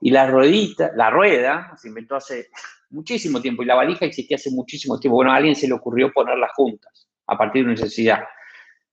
Y 0.00 0.10
la 0.10 0.26
ruedita, 0.26 0.92
la 0.94 1.10
rueda 1.10 1.72
se 1.76 1.88
inventó 1.88 2.16
hace 2.16 2.48
muchísimo 2.90 3.40
tiempo 3.40 3.62
y 3.62 3.66
la 3.66 3.74
valija 3.74 4.06
existía 4.06 4.36
hace 4.36 4.50
muchísimo 4.50 4.98
tiempo. 4.98 5.16
Bueno, 5.16 5.32
a 5.32 5.36
alguien 5.36 5.56
se 5.56 5.66
le 5.66 5.74
ocurrió 5.74 6.12
ponerlas 6.12 6.52
juntas 6.54 7.08
a 7.26 7.36
partir 7.36 7.62
de 7.62 7.72
una 7.72 7.80
necesidad. 7.80 8.24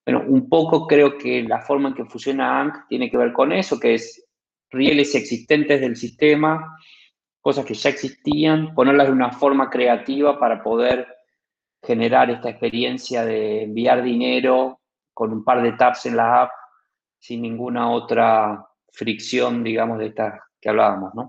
Bueno, 0.04 0.24
un 0.26 0.48
poco 0.48 0.86
creo 0.86 1.18
que 1.18 1.42
la 1.42 1.60
forma 1.60 1.88
en 1.88 1.94
que 1.94 2.04
funciona 2.04 2.60
ANC 2.60 2.88
tiene 2.88 3.10
que 3.10 3.16
ver 3.16 3.32
con 3.32 3.52
eso, 3.52 3.78
que 3.78 3.94
es 3.94 4.24
rieles 4.70 5.14
existentes 5.14 5.80
del 5.80 5.96
sistema, 5.96 6.76
cosas 7.40 7.64
que 7.64 7.74
ya 7.74 7.90
existían, 7.90 8.74
ponerlas 8.74 9.06
de 9.06 9.12
una 9.12 9.30
forma 9.30 9.70
creativa 9.70 10.38
para 10.38 10.62
poder 10.62 11.06
generar 11.82 12.30
esta 12.30 12.50
experiencia 12.50 13.24
de 13.24 13.62
enviar 13.62 14.02
dinero 14.02 14.80
con 15.16 15.32
un 15.32 15.42
par 15.42 15.62
de 15.62 15.72
taps 15.72 16.04
en 16.04 16.16
la 16.18 16.42
app 16.42 16.50
sin 17.18 17.40
ninguna 17.40 17.90
otra 17.90 18.68
fricción, 18.92 19.64
digamos, 19.64 19.98
de 19.98 20.08
esta 20.08 20.44
que 20.60 20.68
hablábamos, 20.68 21.14
¿no? 21.14 21.26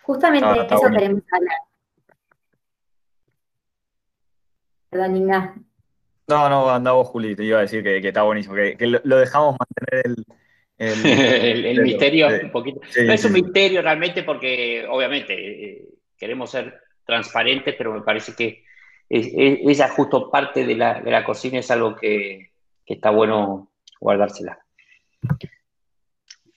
Justamente 0.00 0.46
ah, 0.48 0.66
eso 0.70 0.90
queremos 0.92 1.24
hablar. 1.32 1.56
Perdón, 4.90 5.16
Inga. 5.16 5.54
No, 6.28 6.48
no, 6.48 6.70
anda 6.70 6.92
vos, 6.92 7.08
Juli, 7.08 7.34
te 7.34 7.42
iba 7.42 7.58
a 7.58 7.62
decir 7.62 7.82
que, 7.82 7.98
está 7.98 8.22
buenísimo, 8.22 8.54
que, 8.54 8.76
lo, 8.86 9.16
dejamos 9.16 9.56
mantener 9.58 10.24
el, 10.78 11.66
el, 11.66 11.80
misterio 11.82 12.28
un 12.28 12.52
poquito. 12.52 12.80
no 13.04 13.12
es 13.12 13.24
un 13.24 13.32
misterio 13.32 13.82
realmente 13.82 14.22
porque, 14.22 14.86
obviamente, 14.88 15.34
eh, 15.34 15.88
queremos 16.16 16.52
ser 16.52 16.80
transparentes, 17.04 17.74
pero 17.76 17.92
me 17.92 18.02
parece 18.02 18.36
que 18.36 18.69
ella 19.10 19.88
justo 19.88 20.30
parte 20.30 20.64
de 20.64 20.76
la, 20.76 21.00
de 21.00 21.10
la 21.10 21.24
cocina 21.24 21.58
es 21.58 21.70
algo 21.70 21.96
que, 21.96 22.50
está 22.86 23.10
bueno 23.10 23.70
guardársela. 24.00 24.58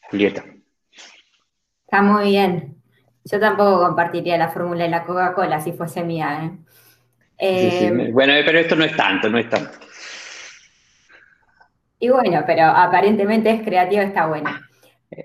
Julieta. 0.09 0.43
Está 1.85 2.01
muy 2.01 2.29
bien. 2.29 2.81
Yo 3.25 3.39
tampoco 3.39 3.79
compartiría 3.85 4.37
la 4.37 4.49
fórmula 4.49 4.83
de 4.83 4.89
la 4.89 5.05
Coca-Cola 5.05 5.61
si 5.61 5.73
fuese 5.73 6.03
mía. 6.03 6.43
¿eh? 6.43 6.51
Eh, 7.37 8.09
bueno, 8.11 8.33
pero 8.45 8.59
esto 8.59 8.75
no 8.75 8.83
es 8.83 8.95
tanto, 8.95 9.29
no 9.29 9.37
es 9.37 9.49
tanto. 9.49 9.77
Y 11.99 12.09
bueno, 12.09 12.43
pero 12.45 12.65
aparentemente 12.65 13.49
es 13.49 13.61
creativo, 13.61 14.01
está 14.01 14.25
bueno. 14.25 14.49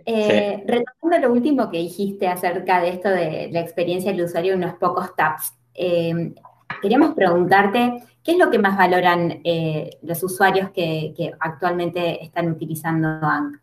Eh, 0.05 0.63
retomando 0.67 1.29
lo 1.29 1.33
último 1.33 1.71
que 1.71 1.79
dijiste 1.79 2.29
acerca 2.29 2.81
de 2.81 2.91
esto 2.91 3.09
de 3.09 3.49
la 3.51 3.61
experiencia 3.61 4.13
del 4.13 4.25
usuario, 4.25 4.55
unos 4.55 4.75
pocos 4.75 5.15
taps. 5.17 5.55
Eh, 5.75 6.35
queríamos 6.81 7.15
preguntarte, 7.15 8.03
¿qué 8.23 8.33
es 8.33 8.39
lo 8.39 8.51
que 8.51 8.59
más 8.59 8.77
valoran 8.77 9.41
eh, 9.45 9.91
los 10.03 10.23
usuarios 10.23 10.71
que, 10.71 11.33
actualmente 11.41 12.23
están 12.23 12.51
utilizando 12.51 13.09
ANC? 13.09 13.61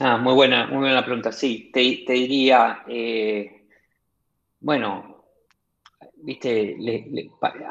Ah, 0.00 0.16
muy 0.16 0.34
buena, 0.34 0.66
muy 0.68 0.78
buena 0.78 1.04
pregunta. 1.04 1.32
Sí, 1.32 1.70
te, 1.72 1.80
diría, 1.80 2.82
eh, 2.86 3.66
bueno, 4.60 5.24
viste, 6.16 6.76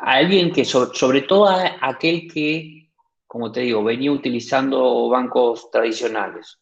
a 0.02 0.12
alguien 0.12 0.52
que, 0.52 0.66
sobre, 0.66 1.22
todo 1.22 1.48
a 1.48 1.78
aquel 1.82 2.32
que, 2.32 2.90
como 3.26 3.52
te 3.52 3.62
digo, 3.62 3.84
venía 3.84 4.12
utilizando 4.12 5.08
bancos 5.10 5.72
tradicionales 5.72 6.60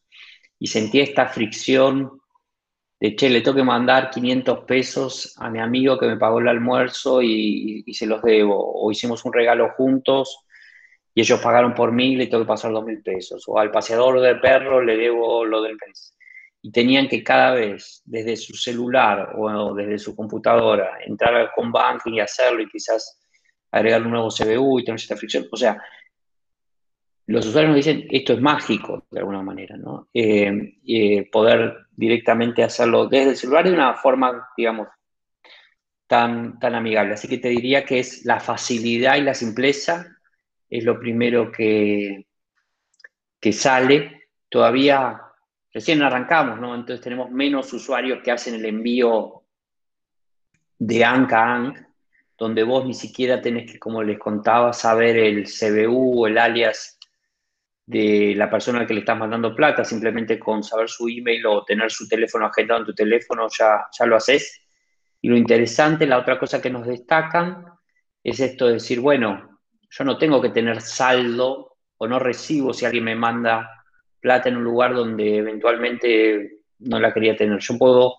y 0.59 0.67
sentía 0.67 1.03
esta 1.03 1.27
fricción 1.27 2.21
de, 3.09 3.15
che, 3.15 3.29
le 3.29 3.41
tengo 3.41 3.57
que 3.57 3.63
mandar 3.63 4.09
500 4.09 4.65
pesos 4.65 5.35
a 5.37 5.49
mi 5.49 5.59
amigo 5.59 5.97
que 5.97 6.07
me 6.07 6.17
pagó 6.17 6.39
el 6.39 6.47
almuerzo 6.47 7.21
y, 7.21 7.83
se 7.93 8.05
los 8.05 8.21
debo, 8.21 8.55
o 8.57 8.91
hicimos 8.91 9.23
un 9.25 9.33
regalo 9.33 9.69
juntos 9.77 10.39
y 11.13 11.21
ellos 11.21 11.39
pagaron 11.39 11.73
por 11.73 11.91
mí 11.91 12.13
y 12.13 12.15
le 12.15 12.27
tengo 12.27 12.43
que 12.43 12.47
pasar 12.47 12.71
2.000 12.71 13.03
pesos, 13.03 13.43
o 13.47 13.57
al 13.57 13.71
paseador 13.71 14.19
del 14.19 14.39
perro 14.39 14.81
le 14.81 14.97
debo 14.97 15.45
lo 15.45 15.61
del 15.61 15.77
mes. 15.85 16.17
Y 16.61 16.71
tenían 16.71 17.07
que 17.07 17.23
cada 17.23 17.53
vez, 17.53 18.01
desde 18.05 18.35
su 18.35 18.53
celular 18.55 19.33
o 19.37 19.73
desde 19.73 19.99
su 19.99 20.15
computadora, 20.15 20.97
entrar 21.05 21.35
al 21.35 21.51
banking 21.71 22.13
y 22.13 22.19
hacerlo 22.19 22.61
y 22.63 22.69
quizás 22.69 23.21
agregar 23.71 24.01
un 24.01 24.11
nuevo 24.11 24.29
CBU 24.29 24.79
y 24.79 24.83
tener 24.83 24.99
esta 24.99 25.15
fricción. 25.15 25.47
O 25.51 25.57
sea, 25.57 25.81
los 27.27 27.45
usuarios 27.45 27.69
nos 27.75 27.85
dicen, 27.85 28.07
esto 28.09 28.33
es 28.33 28.41
mágico, 28.41 29.05
de 29.09 29.19
alguna 29.19 29.41
manera, 29.41 29.77
¿no? 29.77 30.09
Eh, 30.13 30.79
eh, 30.87 31.29
poder 31.31 31.84
directamente 31.95 32.63
hacerlo 32.63 33.07
desde 33.07 33.31
el 33.31 33.35
celular 33.37 33.65
de 33.65 33.73
una 33.73 33.93
forma, 33.95 34.49
digamos, 34.55 34.87
tan, 36.07 36.59
tan 36.59 36.75
amigable. 36.75 37.13
Así 37.13 37.27
que 37.27 37.37
te 37.37 37.49
diría 37.49 37.85
que 37.85 37.99
es 37.99 38.25
la 38.25 38.39
facilidad 38.39 39.17
y 39.17 39.21
la 39.21 39.33
simpleza, 39.33 40.17
es 40.69 40.83
lo 40.83 40.99
primero 40.99 41.51
que, 41.51 42.27
que 43.39 43.53
sale. 43.53 44.29
Todavía 44.49 45.21
recién 45.73 46.01
arrancamos, 46.01 46.59
¿no? 46.59 46.75
Entonces 46.75 47.03
tenemos 47.03 47.31
menos 47.31 47.71
usuarios 47.73 48.21
que 48.23 48.31
hacen 48.31 48.55
el 48.55 48.65
envío 48.65 49.43
de 50.77 51.05
ANC 51.05 51.33
a 51.33 51.55
ANC, 51.55 51.87
donde 52.37 52.63
vos 52.63 52.85
ni 52.85 52.93
siquiera 52.93 53.41
tenés 53.41 53.71
que, 53.71 53.79
como 53.79 54.03
les 54.03 54.19
contaba, 54.19 54.73
saber 54.73 55.17
el 55.17 55.45
CBU 55.45 56.23
o 56.23 56.27
el 56.27 56.37
alias 56.37 56.94
de 57.85 58.33
la 58.35 58.49
persona 58.49 58.81
a 58.81 58.87
que 58.87 58.93
le 58.93 59.01
estás 59.01 59.17
mandando 59.17 59.55
plata, 59.55 59.83
simplemente 59.83 60.39
con 60.39 60.63
saber 60.63 60.89
su 60.89 61.07
email 61.07 61.45
o 61.45 61.63
tener 61.63 61.91
su 61.91 62.07
teléfono 62.07 62.47
agendado 62.47 62.79
en 62.79 62.85
tu 62.87 62.93
teléfono 62.93 63.47
ya, 63.57 63.85
ya 63.97 64.05
lo 64.05 64.15
haces. 64.15 64.61
Y 65.21 65.29
lo 65.29 65.37
interesante, 65.37 66.07
la 66.07 66.17
otra 66.17 66.39
cosa 66.39 66.61
que 66.61 66.69
nos 66.69 66.87
destacan 66.87 67.65
es 68.23 68.39
esto 68.39 68.67
de 68.67 68.73
decir, 68.73 68.99
bueno, 68.99 69.59
yo 69.89 70.03
no 70.03 70.17
tengo 70.17 70.41
que 70.41 70.49
tener 70.49 70.81
saldo 70.81 71.77
o 71.97 72.07
no 72.07 72.19
recibo 72.19 72.73
si 72.73 72.85
alguien 72.85 73.03
me 73.03 73.15
manda 73.15 73.83
plata 74.19 74.49
en 74.49 74.57
un 74.57 74.63
lugar 74.63 74.95
donde 74.95 75.37
eventualmente 75.37 76.61
no 76.79 76.99
la 76.99 77.13
quería 77.13 77.35
tener. 77.35 77.59
Yo 77.59 77.77
puedo, 77.77 78.15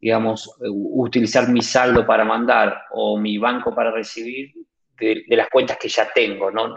digamos, 0.00 0.50
utilizar 0.60 1.48
mi 1.48 1.62
saldo 1.62 2.04
para 2.04 2.24
mandar 2.24 2.82
o 2.90 3.16
mi 3.16 3.38
banco 3.38 3.72
para 3.72 3.92
recibir 3.92 4.52
de, 4.98 5.22
de 5.28 5.36
las 5.36 5.48
cuentas 5.48 5.78
que 5.78 5.88
ya 5.88 6.10
tengo, 6.12 6.50
¿no? 6.50 6.74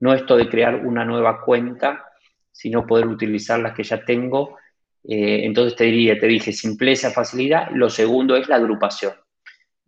No 0.00 0.12
esto 0.12 0.36
de 0.36 0.48
crear 0.48 0.86
una 0.86 1.04
nueva 1.04 1.40
cuenta, 1.42 2.04
sino 2.52 2.86
poder 2.86 3.06
utilizar 3.06 3.60
las 3.60 3.74
que 3.74 3.84
ya 3.84 4.04
tengo. 4.04 4.56
Eh, 5.04 5.44
entonces 5.44 5.76
te 5.76 5.84
diría, 5.84 6.18
te 6.18 6.26
dije, 6.26 6.52
simpleza, 6.52 7.10
facilidad. 7.10 7.70
Lo 7.72 7.88
segundo 7.90 8.36
es 8.36 8.48
la 8.48 8.56
agrupación. 8.56 9.12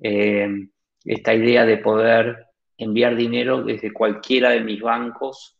Eh, 0.00 0.48
esta 1.04 1.34
idea 1.34 1.64
de 1.64 1.78
poder 1.78 2.46
enviar 2.76 3.16
dinero 3.16 3.62
desde 3.62 3.92
cualquiera 3.92 4.50
de 4.50 4.60
mis 4.60 4.80
bancos 4.80 5.58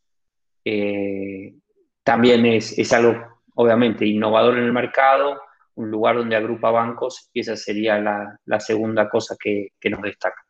eh, 0.64 1.54
también 2.02 2.46
es, 2.46 2.92
algo, 2.92 3.42
obviamente, 3.54 4.06
innovador 4.06 4.58
en 4.58 4.64
el 4.64 4.72
mercado, 4.72 5.40
un 5.74 5.90
lugar 5.90 6.16
donde 6.16 6.36
agrupa 6.36 6.70
bancos 6.70 7.30
y 7.32 7.40
esa 7.40 7.56
sería 7.56 7.98
la, 7.98 8.60
segunda 8.60 9.08
cosa 9.08 9.36
que, 9.38 9.72
nos 9.90 10.02
destaca. 10.02 10.44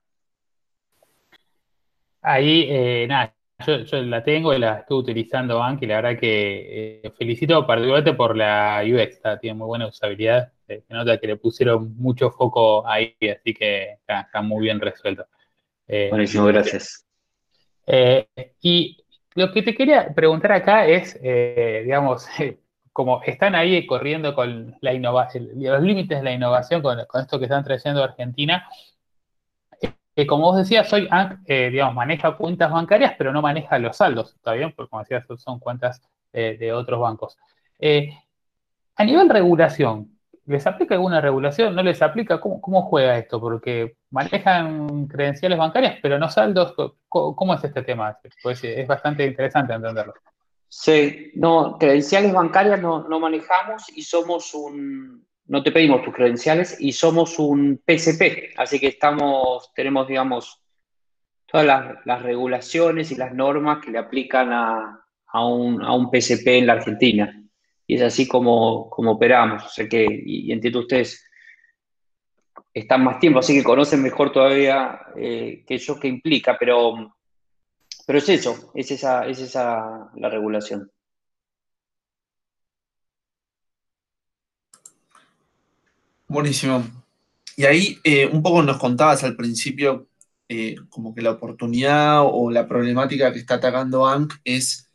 Ahí, 2.23 3.07
nada, 3.07 3.35
yo, 3.67 4.03
la 4.03 4.23
tengo 4.23 4.55
y 4.55 4.59
la 4.59 4.79
estoy 4.79 4.99
utilizando 4.99 5.63
Anki, 5.63 5.85
y 5.85 5.89
la 5.89 5.97
verdad 5.97 6.19
que 6.19 7.01
eh, 7.05 7.13
felicito 7.17 7.67
particularmente 7.67 8.15
por 8.15 8.37
la 8.37 8.83
UX, 8.85 9.21
tiene 9.41 9.55
muy 9.55 9.67
buena 9.67 9.87
usabilidad, 9.87 10.53
se 10.67 10.85
nota 10.89 11.19
que 11.19 11.27
le 11.27 11.37
pusieron 11.37 11.97
mucho 11.97 12.31
foco 12.31 12.87
ahí, 12.87 13.17
así 13.21 13.55
que 13.55 13.99
está, 14.07 14.43
muy 14.43 14.63
bien 14.63 14.81
resuelto. 14.81 15.27
Eh, 15.87 16.09
Buenísimo, 16.11 16.47
gracias. 16.47 17.05
Eh, 17.87 18.29
y 18.61 19.05
lo 19.35 19.53
que 19.53 19.63
te 19.63 19.75
quería 19.75 20.15
preguntar 20.15 20.53
acá 20.53 20.87
es, 20.87 21.19
eh, 21.23 21.83
digamos, 21.85 22.27
como 22.93 23.23
están 23.23 23.55
ahí 23.55 23.87
corriendo 23.87 24.35
con 24.35 24.77
la 24.81 24.93
los 24.93 25.83
límites 25.83 26.19
de 26.19 26.25
la 26.25 26.33
innovación 26.33 26.83
con, 26.83 26.99
esto 27.01 27.39
que 27.39 27.45
están 27.45 27.65
trayendo 27.65 28.03
Argentina, 28.03 28.69
que 30.15 30.27
como 30.27 30.45
vos 30.45 30.57
decías, 30.57 30.93
hoy 30.93 31.09
eh, 31.47 31.71
digamos, 31.71 31.95
maneja 31.95 32.37
cuentas 32.37 32.71
bancarias, 32.71 33.15
pero 33.17 33.33
no 33.33 33.43
maneja 33.43 33.79
los 33.79 33.97
saldos, 33.97 34.35
¿está 34.35 34.53
bien? 34.53 34.73
Porque 34.75 34.91
como 34.91 35.03
decías, 35.03 35.25
son 35.39 35.59
cuentas 35.59 36.03
eh, 36.33 36.57
de 36.59 36.73
otros 36.73 37.01
bancos. 37.01 37.37
a 38.97 39.05
nivel 39.05 39.29
regulación, 39.29 40.21
¿Les 40.51 40.67
aplica 40.67 40.97
alguna 40.97 41.21
regulación? 41.21 41.77
¿No 41.77 41.83
les 41.85 42.03
aplica? 42.03 42.41
¿Cómo, 42.41 42.83
juega 42.83 43.17
esto? 43.17 43.41
Porque 43.41 43.95
manejan 44.11 45.07
credenciales 45.07 45.57
bancarias, 45.57 45.99
pero 46.03 46.19
no 46.19 46.29
saldos. 46.29 46.75
¿Cómo, 47.09 47.55
es 47.55 47.63
este 47.63 47.83
tema? 47.83 48.19
Pues 48.43 48.65
es 48.65 48.89
bastante 48.89 49.25
interesante 49.25 49.75
entenderlo. 49.75 50.15
Sí, 50.69 51.31
no, 51.37 51.79
credenciales 51.79 52.33
bancarias 52.33 52.81
no, 52.81 53.21
manejamos 53.21 53.97
y 53.97 54.03
somos 54.03 54.53
un, 54.53 55.25
no 55.51 55.65
te 55.65 55.73
pedimos 55.73 56.05
tus 56.05 56.15
credenciales 56.15 56.77
y 56.79 56.93
somos 56.93 57.37
un 57.41 57.83
PCP, 57.85 58.55
así 58.57 58.79
que 58.79 58.87
estamos, 58.87 59.73
tenemos, 59.75 60.07
digamos, 60.07 60.63
todas 61.45 61.67
las, 62.05 62.23
regulaciones 62.23 63.11
y 63.11 63.17
las 63.17 63.35
normas 63.35 63.85
que 63.85 63.91
le 63.91 63.99
aplican 63.99 64.53
a, 64.53 65.05
un, 65.45 65.83
a 65.83 66.09
PCP 66.09 66.47
en 66.47 66.67
la 66.69 66.75
Argentina 66.75 67.37
y 67.85 67.97
es 67.97 68.03
así 68.03 68.29
como, 68.29 68.91
operamos. 68.91 69.65
O 69.65 69.69
sea 69.69 69.89
que, 69.89 70.07
y, 70.25 70.53
entiendo 70.53 70.79
ustedes 70.79 71.29
están 72.73 73.03
más 73.03 73.19
tiempo, 73.19 73.41
así 73.41 73.53
que 73.53 73.65
conocen 73.65 74.01
mejor 74.01 74.31
todavía 74.31 75.01
eh, 75.17 75.65
qué 75.67 75.75
eso 75.75 75.99
que 75.99 76.07
implica, 76.07 76.57
pero, 76.61 77.17
pero 78.07 78.19
es 78.21 78.29
eso, 78.29 78.71
es 78.77 78.93
esa, 78.93 79.27
es 79.27 79.41
esa 79.41 80.13
la 80.15 80.29
regulación. 80.29 80.93
Buenísimo. 86.31 86.85
Y 87.57 87.65
ahí 87.65 87.99
eh, 88.05 88.25
un 88.25 88.41
poco 88.41 88.63
nos 88.63 88.79
contabas 88.79 89.25
al 89.25 89.35
principio 89.35 90.07
eh, 90.49 90.77
como 90.89 91.13
que 91.13 91.23
la 91.23 91.33
oportunidad 91.33 92.23
o 92.23 92.53
la 92.53 92.69
problemática 92.69 93.33
que 93.33 93.41
está 93.41 93.55
atacando 93.57 94.07
ANC 94.07 94.35
es 94.45 94.89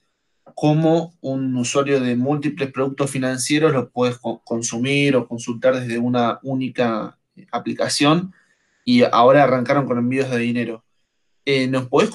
cómo 0.56 1.14
un 1.20 1.54
usuario 1.58 2.00
de 2.00 2.16
múltiples 2.16 2.72
productos 2.72 3.12
financieros 3.12 3.74
los 3.74 3.90
puedes 3.92 4.18
consumir 4.46 5.18
o 5.18 5.28
consultar 5.28 5.76
desde 5.78 5.98
una 5.98 6.40
única 6.42 7.18
aplicación 7.52 8.34
y 8.86 9.04
ahora 9.04 9.44
arrancaron 9.44 9.86
con 9.88 9.98
envíos 9.98 10.30
de 10.30 10.38
dinero. 10.38 10.86
Eh, 11.44 11.68
¿Nos 11.68 11.88
podés 11.90 12.12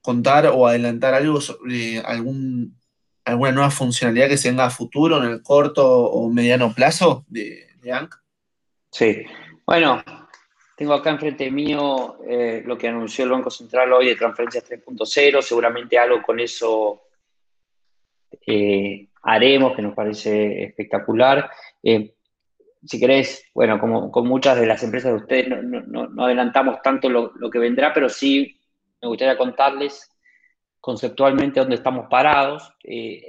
contar 0.00 0.46
o 0.46 0.66
adelantar 0.66 1.12
algo 1.12 1.42
sobre 1.42 1.98
algún, 1.98 2.74
alguna 3.22 3.52
nueva 3.52 3.70
funcionalidad 3.70 4.28
que 4.28 4.38
se 4.38 4.48
venga 4.48 4.64
a 4.64 4.70
futuro, 4.70 5.22
en 5.22 5.30
el 5.30 5.42
corto 5.42 5.86
o 5.86 6.30
mediano 6.30 6.72
plazo 6.72 7.26
de, 7.28 7.66
de 7.82 7.92
ANC? 7.92 8.25
Sí, 8.96 9.26
bueno, 9.66 10.02
tengo 10.74 10.94
acá 10.94 11.10
enfrente 11.10 11.50
mío 11.50 12.16
eh, 12.26 12.62
lo 12.64 12.78
que 12.78 12.88
anunció 12.88 13.26
el 13.26 13.30
Banco 13.30 13.50
Central 13.50 13.92
hoy 13.92 14.06
de 14.06 14.16
transferencias 14.16 14.64
3.0, 14.70 15.42
seguramente 15.42 15.98
algo 15.98 16.22
con 16.22 16.40
eso 16.40 17.02
eh, 18.46 19.06
haremos, 19.20 19.76
que 19.76 19.82
nos 19.82 19.94
parece 19.94 20.64
espectacular. 20.64 21.50
Eh, 21.82 22.14
si 22.86 22.98
querés, 22.98 23.50
bueno, 23.52 23.78
como 23.78 24.10
con 24.10 24.26
muchas 24.26 24.58
de 24.58 24.66
las 24.66 24.82
empresas 24.82 25.12
de 25.12 25.18
ustedes, 25.18 25.62
no, 25.62 26.24
adelantamos 26.24 26.80
tanto 26.80 27.10
lo, 27.10 27.50
que 27.50 27.58
vendrá, 27.58 27.92
pero 27.92 28.08
sí 28.08 28.58
me 29.02 29.08
gustaría 29.08 29.36
contarles 29.36 30.10
conceptualmente 30.80 31.60
dónde 31.60 31.74
estamos 31.74 32.06
parados. 32.08 32.72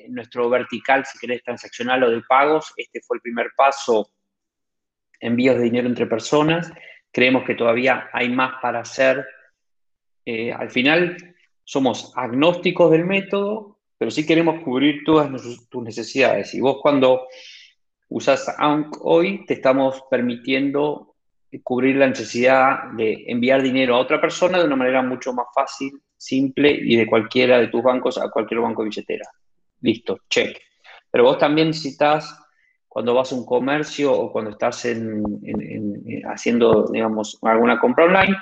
Nuestro 0.08 0.50
vertical, 0.50 1.06
si 1.06 1.20
querés, 1.20 1.44
transaccional 1.44 2.04
o 2.04 2.10
de 2.10 2.22
pagos, 2.22 2.72
este 2.78 3.02
fue 3.02 3.18
el 3.18 3.22
primer 3.22 3.48
paso, 3.54 4.12
envíos 5.20 5.58
de 5.58 5.64
dinero 5.64 5.88
entre 5.88 6.06
personas. 6.06 6.72
Creemos 7.12 7.44
que 7.44 7.56
todavía 7.56 8.10
hay 8.14 8.30
más 8.30 8.54
para 8.62 8.82
hacer. 8.82 9.26
al 10.56 10.70
final, 10.70 11.18
somos 11.64 12.14
agnósticos 12.16 12.92
del 12.92 13.06
método, 13.06 13.80
pero 13.98 14.12
sí 14.12 14.26
queremos 14.26 14.64
cubrir 14.64 15.04
todas 15.04 15.30
tus 15.70 15.84
necesidades. 15.84 16.54
Y 16.54 16.62
vos 16.62 16.78
cuando 16.82 17.28
usas 18.10 18.48
ANC 18.58 18.98
hoy, 19.02 19.46
te 19.46 19.56
estamos 19.56 20.04
permitiendo 20.10 21.16
cubrir 21.64 21.96
la 21.96 22.08
necesidad 22.08 22.92
de 22.96 23.26
enviar 23.28 23.62
dinero 23.62 23.96
a 23.96 24.00
otra 24.00 24.20
persona 24.20 24.60
de 24.60 24.66
una 24.66 24.76
manera 24.76 25.02
mucho 25.02 25.34
más 25.34 25.48
fácil, 25.54 25.94
simple 26.16 26.72
y 26.72 26.96
de 26.96 27.08
cualquiera 27.08 27.60
de 27.60 27.68
tus 27.68 27.82
bancos 27.82 28.18
a 28.18 28.30
cualquier 28.30 28.62
banco 28.62 28.84
de 28.84 28.90
billetera. 28.90 29.26
Listo, 29.82 30.20
check. 30.30 30.58
Pero 31.10 31.24
vos 31.24 31.38
también 31.38 31.68
necesitas, 31.68 32.38
cuando 32.98 33.14
vas 33.14 33.32
a 33.32 33.36
un 33.36 33.46
comercio 33.46 34.12
o 34.12 34.32
cuando 34.32 34.50
estás 34.50 34.86
en, 34.86 35.24
haciendo, 36.26 36.88
digamos, 36.88 37.38
alguna 37.44 37.80
compra 37.80 38.06
online, 38.06 38.36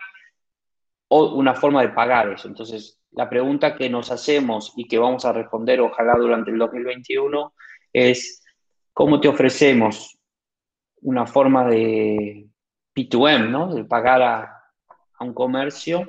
o 1.09 1.35
una 1.35 1.53
forma 1.53 1.81
de 1.81 1.89
pagar 1.89 2.31
eso. 2.31 2.47
Entonces, 2.47 2.97
la 3.11 3.29
pregunta 3.29 3.75
que 3.75 3.89
nos 3.89 4.11
hacemos 4.11 4.71
y 4.77 4.87
que 4.87 4.97
vamos 4.97 5.25
a 5.25 5.33
responder 5.33 5.81
ojalá 5.81 6.15
durante 6.17 6.51
el 6.51 6.57
2021 6.57 7.53
es, 7.91 8.45
¿cómo 8.93 9.19
te 9.19 9.27
ofrecemos 9.27 10.17
una 11.01 11.27
forma 11.27 11.67
de 11.67 12.47
P2M, 12.95 13.49
¿no? 13.49 13.75
de 13.75 13.83
pagar 13.83 14.21
a, 14.21 14.63
un 15.19 15.33
comercio, 15.33 16.07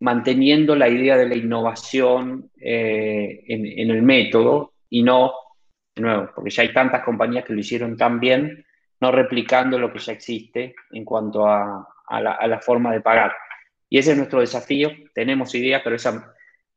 manteniendo 0.00 0.74
la 0.74 0.88
idea 0.88 1.16
de 1.16 1.28
la 1.28 1.36
innovación 1.36 2.50
eh, 2.60 3.44
en, 3.46 3.90
el 3.92 4.02
método 4.02 4.72
y 4.90 5.04
no, 5.04 5.32
de 5.96 6.02
nuevo, 6.02 6.30
porque 6.34 6.50
ya 6.50 6.62
hay 6.62 6.72
tantas 6.72 7.02
compañías 7.02 7.44
que 7.44 7.54
lo 7.54 7.60
hicieron 7.60 7.96
tan 7.96 8.20
bien, 8.20 8.64
no 9.00 9.10
replicando 9.10 9.78
lo 9.78 9.92
que 9.92 9.98
ya 9.98 10.12
existe 10.12 10.74
en 10.92 11.04
cuanto 11.04 11.46
a 11.48 11.88
la 12.10 12.60
forma 12.60 12.92
de 12.92 13.00
pagar. 13.00 13.32
Y 13.88 13.98
ese 13.98 14.12
es 14.12 14.16
nuestro 14.16 14.40
desafío. 14.40 14.90
Tenemos 15.14 15.54
ideas, 15.54 15.82
pero 15.84 15.96
esas 15.96 16.22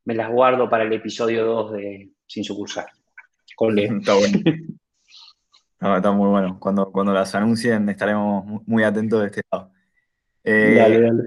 me 0.04 0.14
las 0.14 0.30
guardo 0.30 0.68
para 0.68 0.84
el 0.84 0.92
episodio 0.92 1.44
2 1.44 1.72
de 1.72 2.10
Sin 2.26 2.44
Sucursal. 2.44 2.86
Con 3.56 3.78
Está 3.78 4.14
bueno. 4.14 4.38
está 5.96 6.12
muy 6.12 6.28
bueno. 6.28 6.58
Cuando, 6.60 6.90
cuando 6.90 7.12
las 7.12 7.34
anuncien 7.34 7.88
estaremos 7.88 8.62
muy 8.66 8.84
atentos 8.84 9.20
de 9.20 9.26
este 9.26 9.42
lado. 9.50 9.72
Eh, 10.44 10.74
dale, 10.76 11.00
dale. 11.00 11.22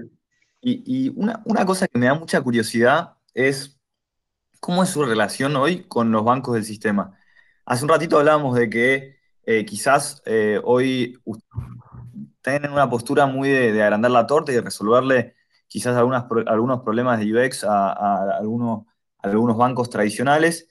Y, 0.66 1.12
una, 1.14 1.66
cosa 1.66 1.86
que 1.86 1.98
me 1.98 2.06
da 2.06 2.14
mucha 2.14 2.40
curiosidad 2.40 3.18
es 3.34 3.78
cómo 4.60 4.82
es 4.82 4.88
su 4.88 5.04
relación 5.04 5.54
hoy 5.56 5.84
con 5.84 6.10
los 6.10 6.24
bancos 6.24 6.54
del 6.54 6.64
sistema. 6.64 7.18
Hace 7.66 7.84
un 7.84 7.88
ratito 7.88 8.18
hablábamos 8.18 8.56
de 8.56 8.68
que 8.68 9.16
eh, 9.46 9.64
quizás 9.64 10.22
eh, 10.26 10.60
hoy 10.64 11.18
tienen 12.42 12.72
una 12.72 12.88
postura 12.90 13.26
muy 13.26 13.48
de, 13.48 13.72
de, 13.72 13.82
agrandar 13.82 14.10
la 14.10 14.26
torta 14.26 14.52
y 14.52 14.56
de 14.56 14.60
resolverle 14.60 15.34
quizás 15.74 15.96
algunos 15.96 16.82
problemas 16.82 17.18
de 17.18 17.34
UX 17.34 17.64
a, 17.64 18.36
algunos, 18.38 18.86
algunos 19.18 19.56
bancos 19.56 19.90
tradicionales, 19.90 20.68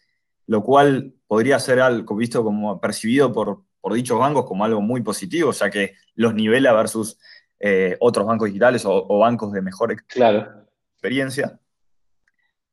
lo 0.47 0.63
cual 0.63 1.13
podría 1.27 1.59
ser 1.59 1.81
algo 1.81 2.15
visto 2.15 2.43
como 2.43 2.79
percibido 2.79 3.33
por, 3.33 3.63
dichos 3.93 4.17
bancos 4.17 4.45
como 4.45 4.63
algo 4.63 4.79
muy 4.79 5.01
positivo, 5.01 5.49
o 5.49 5.53
sea 5.53 5.69
que 5.69 5.95
los 6.15 6.33
nivela 6.33 6.71
versus 6.71 7.19
eh, 7.59 7.97
otros 7.99 8.25
bancos 8.25 8.47
digitales 8.47 8.83
o, 8.85 9.19
bancos 9.19 9.51
de 9.51 9.61
mejor 9.61 9.91
experiencia. 9.91 11.59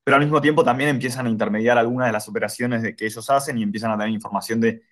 Pero 0.05 0.17
al 0.17 0.23
mismo 0.23 0.41
tiempo 0.41 0.65
también 0.65 0.91
empiezan 0.91 1.27
a 1.27 1.31
intermediar 1.31 1.79
algunas 1.79 2.09
de 2.09 2.13
las 2.13 2.29
operaciones 2.29 2.83
de 2.83 2.97
que 2.97 3.07
ellos 3.07 3.29
hacen 3.31 3.59
y 3.59 3.63
empiezan 3.63 3.91
a 3.91 3.99
tener 3.99 4.13
información 4.13 4.61
de, 4.61 4.83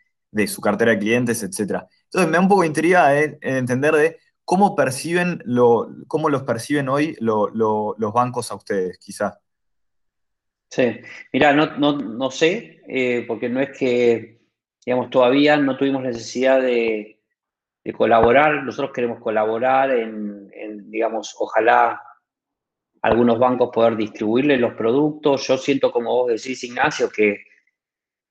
su 0.47 0.61
cartera 0.61 0.93
de 0.93 0.99
clientes, 0.99 1.43
etc. 1.43 1.85
Entonces 2.05 2.27
me 2.27 2.33
da 2.33 2.41
un 2.41 2.49
poco 2.49 2.61
de 2.61 2.69
intriga 2.69 3.21
entender 3.41 3.95
de 3.95 4.19
¿Cómo 4.49 4.75
perciben 4.75 5.43
lo, 5.45 5.91
cómo 6.07 6.31
los 6.31 6.43
perciben 6.45 6.89
hoy 6.89 7.15
los 7.21 8.13
bancos 8.15 8.51
a 8.51 8.55
ustedes, 8.55 8.97
quizás? 8.97 9.39
Sí, 10.71 11.03
mira, 11.35 11.53
no, 11.53 12.31
sé, 12.31 12.81
eh, 12.89 13.27
porque 13.29 13.51
no 13.51 13.61
es 13.61 13.77
que, 13.77 14.41
digamos, 14.87 15.11
todavía 15.11 15.59
no 15.59 15.77
tuvimos 15.77 16.03
necesidad 16.03 16.63
de, 16.63 17.21
colaborar. 17.95 18.65
Nosotros 18.65 18.93
queremos 18.95 19.21
colaborar 19.21 19.91
en, 19.91 20.51
digamos, 20.91 21.37
ojalá 21.39 22.01
algunos 23.03 23.39
bancos 23.39 23.71
poder 23.73 23.97
distribuirles 23.97 24.61
los 24.61 24.75
productos. 24.75 25.47
Yo 25.47 25.57
siento, 25.57 25.91
como 25.91 26.15
vos 26.15 26.29
decís, 26.29 26.63
Ignacio, 26.65 27.09
que 27.09 27.45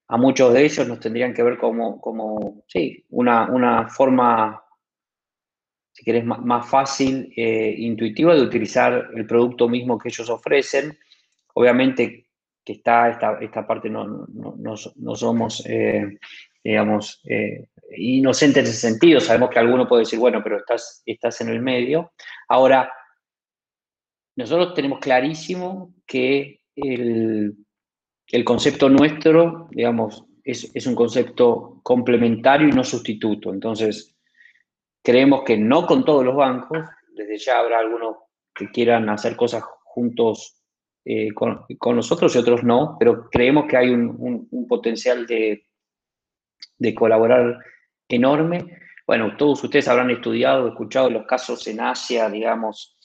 a 0.10 0.18
muchos 0.18 0.54
de 0.54 0.66
ellos 0.66 0.88
nos 0.88 1.00
tendrían 1.00 1.34
que 1.34 1.44
ver 1.44 1.58
como, 1.58 2.00
como 2.00 2.64
sí, 2.68 3.06
una, 3.10 3.50
una 3.50 3.90
forma 3.90 4.64
si 5.98 6.04
querés, 6.04 6.24
más 6.26 6.70
fácil, 6.70 7.34
eh, 7.36 7.74
intuitiva 7.76 8.36
de 8.36 8.44
utilizar 8.44 9.10
el 9.16 9.26
producto 9.26 9.68
mismo 9.68 9.98
que 9.98 10.10
ellos 10.10 10.30
ofrecen. 10.30 10.96
Obviamente 11.56 12.28
que 12.64 12.74
está 12.74 13.10
esta, 13.10 13.40
esta 13.42 13.66
parte, 13.66 13.90
no, 13.90 14.28
no, 14.28 15.16
somos, 15.16 15.66
eh, 15.66 16.20
digamos, 16.64 17.20
eh, 17.28 17.70
inocentes 17.98 18.64
en 18.64 18.70
ese 18.70 18.90
sentido. 18.90 19.20
Sabemos 19.20 19.50
que 19.50 19.58
alguno 19.58 19.88
puede 19.88 20.04
decir, 20.04 20.20
bueno, 20.20 20.44
pero 20.44 20.58
estás, 20.58 21.02
estás 21.04 21.42
en 21.42 21.50
el 21.50 21.62
medio. 21.62 22.12
Ahora, 22.48 22.92
nosotros 24.38 24.76
tenemos 24.76 25.00
clarísimo 25.00 25.96
que 26.06 26.62
el, 26.76 27.56
concepto 28.46 28.88
nuestro, 28.88 29.68
digamos, 29.72 30.26
es, 30.44 30.86
un 30.86 30.94
concepto 30.94 31.82
complementario 31.84 32.68
y 32.68 32.72
no 32.72 32.84
sustituto. 32.84 33.52
Entonces, 33.52 34.16
creemos 35.04 35.42
que 35.44 35.58
no 35.58 35.88
con 35.88 36.06
todos 36.06 36.24
los 36.24 36.36
bancos, 36.36 36.86
desde 37.16 37.38
ya 37.40 37.60
habrá 37.60 37.80
algunos 37.80 38.18
que 38.54 38.70
quieran 38.70 39.10
hacer 39.10 39.36
cosas 39.36 39.64
juntos 39.84 40.62
eh, 41.04 41.34
con, 41.34 41.66
nosotros 41.96 42.36
y 42.36 42.38
otros 42.38 42.64
no, 42.64 42.96
pero 43.00 43.30
creemos 43.32 43.66
que 43.68 43.78
hay 43.78 43.90
un, 43.90 44.68
potencial 44.70 45.26
de, 45.26 45.66
de, 46.78 46.94
colaborar 46.94 47.58
enorme. 48.08 48.78
Bueno, 49.08 49.36
todos 49.36 49.64
ustedes 49.64 49.88
habrán 49.88 50.12
estudiado, 50.12 50.68
escuchado 50.68 51.10
los 51.10 51.26
casos 51.26 51.66
en 51.68 51.80
Asia, 51.80 52.30
digamos, 52.30 52.97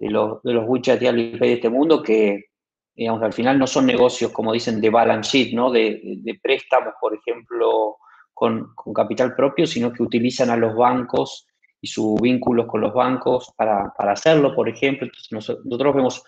de 0.00 0.10
los, 0.10 0.42
de 0.42 0.54
los 0.54 0.66
de 0.66 1.52
este 1.52 1.68
mundo, 1.68 2.02
que, 2.02 2.46
digamos, 2.94 3.22
al 3.22 3.34
final 3.34 3.58
no 3.58 3.66
son 3.66 3.84
negocios, 3.84 4.32
como 4.32 4.52
dicen, 4.52 4.80
de 4.80 4.88
balance 4.88 5.30
sheet, 5.30 5.54
¿no? 5.54 5.70
De, 5.70 6.00
de 6.02 6.40
préstamos, 6.42 6.94
por 6.98 7.14
ejemplo, 7.14 7.98
con, 8.32 8.74
con, 8.74 8.94
capital 8.94 9.36
propio, 9.36 9.66
sino 9.66 9.92
que 9.92 10.02
utilizan 10.02 10.48
a 10.48 10.56
los 10.56 10.74
bancos 10.74 11.46
y 11.82 11.86
sus 11.86 12.18
vínculos 12.18 12.66
con 12.66 12.80
los 12.80 12.94
bancos 12.94 13.52
para, 13.56 13.92
para 13.96 14.12
hacerlo, 14.12 14.54
por 14.54 14.70
ejemplo. 14.70 15.06
Nosotros 15.30 15.94
vemos 15.94 16.24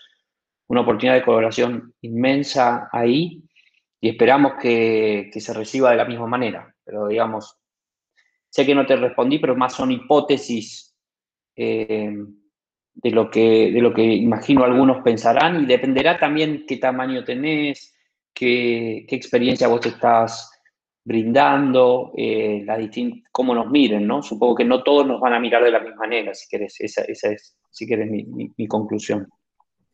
una 0.68 0.82
oportunidad 0.82 1.14
de 1.14 1.24
colaboración 1.24 1.94
inmensa 2.02 2.90
ahí 2.92 3.42
y 4.00 4.10
esperamos 4.10 4.52
que, 4.60 5.30
se 5.34 5.54
reciba 5.54 5.90
de 5.90 5.96
la 5.96 6.04
misma 6.04 6.26
manera. 6.26 6.74
Pero 6.84 7.08
digamos, 7.08 7.56
sé 8.50 8.66
que 8.66 8.74
no 8.74 8.84
te 8.84 8.96
respondí, 8.96 9.38
pero 9.38 9.56
más 9.56 9.72
son 9.72 9.92
hipótesis 9.92 10.94
eh, 11.56 12.14
de, 12.94 13.10
lo 13.10 13.30
que, 13.30 13.70
de 13.72 13.80
lo 13.80 13.92
que 13.92 14.02
imagino 14.02 14.64
algunos 14.64 15.02
pensarán 15.02 15.62
y 15.62 15.66
dependerá 15.66 16.18
también 16.18 16.64
qué 16.66 16.76
tamaño 16.76 17.24
tenés, 17.24 17.94
qué, 18.32 19.04
qué 19.08 19.16
experiencia 19.16 19.68
vos 19.68 19.84
estás 19.84 20.50
brindando, 21.04 22.12
eh, 22.16 22.62
la 22.64 22.78
cómo 23.32 23.54
nos 23.54 23.68
miren, 23.70 24.06
¿no? 24.06 24.22
Supongo 24.22 24.54
que 24.54 24.64
no 24.64 24.82
todos 24.82 25.06
nos 25.06 25.20
van 25.20 25.34
a 25.34 25.40
mirar 25.40 25.64
de 25.64 25.72
la 25.72 25.80
misma 25.80 26.02
manera, 26.02 26.32
si 26.32 26.48
querés, 26.48 26.80
esa, 26.80 27.02
es, 27.02 27.56
si 27.70 27.86
querés, 27.86 28.08
mi 28.10 28.68
conclusión. 28.68 29.28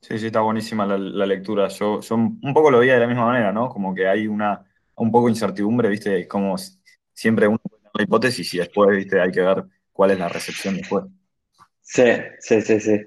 Sí, 0.01 0.19
sí, 0.19 0.27
está 0.27 0.41
buenísima 0.41 0.87
la, 0.87 1.27
lectura. 1.27 1.69
Yo, 1.69 2.01
un 2.11 2.55
poco 2.55 2.71
lo 2.71 2.79
veía 2.79 2.95
de 2.95 3.01
la 3.01 3.07
misma 3.07 3.27
manera, 3.27 3.53
¿no? 3.53 3.69
Como 3.69 3.95
que 3.95 4.07
hay 4.07 4.27
una 4.29 4.65
un 4.95 5.11
poco 5.11 5.29
incertidumbre, 5.29 5.89
¿viste? 5.89 6.27
Como 6.29 6.57
siempre 7.13 7.49
uno 7.49 7.59
puede 7.59 7.83
la 7.95 8.05
hipótesis 8.05 8.55
y 8.55 8.59
después, 8.59 8.97
¿viste? 8.97 9.21
Hay 9.21 9.33
que 9.33 9.41
ver 9.41 9.65
cuál 9.93 10.13
es 10.13 10.19
la 10.19 10.29
recepción 10.29 10.77
después. 10.77 11.05
Sí, 11.89 12.03
sí, 12.41 12.61
sí, 12.61 12.81
sí. 12.81 13.01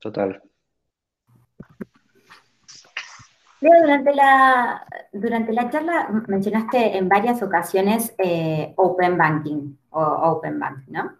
Total. 0.00 0.42
Leo, 3.60 3.80
durante 3.82 4.14
la, 4.14 4.86
durante 5.12 5.52
la 5.52 5.70
charla 5.70 6.08
mencionaste 6.26 6.96
en 6.96 7.08
varias 7.10 7.42
ocasiones 7.42 8.14
eh, 8.16 8.72
Open 8.76 9.18
Banking 9.18 9.76
o 9.90 10.00
Open 10.00 10.58
Bank, 10.58 10.84
¿no? 10.88 11.18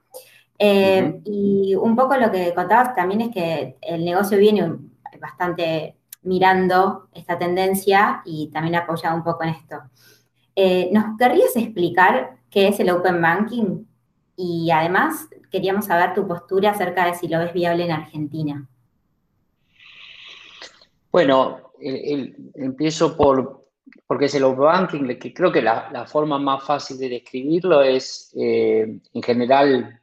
Eh, 0.58 1.20
y 1.24 1.74
un 1.74 1.94
poco 1.94 2.16
lo 2.16 2.30
que 2.32 2.54
contabas 2.54 2.94
también 2.94 3.20
es 3.20 3.30
que 3.30 3.76
el 3.82 4.04
negocio 4.04 4.38
viene 4.38 4.74
bastante 5.20 5.98
mirando 6.22 7.08
esta 7.12 7.38
tendencia 7.38 8.22
y 8.24 8.48
también 8.48 8.76
apoyado 8.76 9.14
un 9.14 9.24
poco 9.24 9.44
en 9.44 9.50
esto. 9.50 9.82
Eh, 10.56 10.88
¿Nos 10.90 11.18
querrías 11.18 11.54
explicar 11.54 12.38
qué 12.50 12.68
es 12.68 12.80
el 12.80 12.90
Open 12.90 13.20
Banking? 13.20 13.84
Y 14.36 14.70
además 14.70 15.28
queríamos 15.52 15.84
saber 15.84 16.14
tu 16.14 16.26
postura 16.26 16.70
acerca 16.70 17.06
de 17.06 17.14
si 17.14 17.28
lo 17.28 17.38
ves 17.38 17.52
viable 17.52 17.84
en 17.84 17.92
Argentina. 17.92 18.68
Bueno, 21.12 21.72
empiezo 21.78 23.16
por, 23.16 23.66
porque 24.06 24.24
es 24.24 24.34
el 24.34 24.44
Open 24.44 24.64
Banking, 24.64 25.18
que 25.18 25.34
creo 25.34 25.52
que 25.52 25.60
la, 25.60 26.06
forma 26.06 26.38
más 26.38 26.64
fácil 26.64 26.98
de 26.98 27.10
describirlo 27.10 27.82
es, 27.82 28.32
eh, 28.34 28.98
en 29.12 29.22
general, 29.22 30.00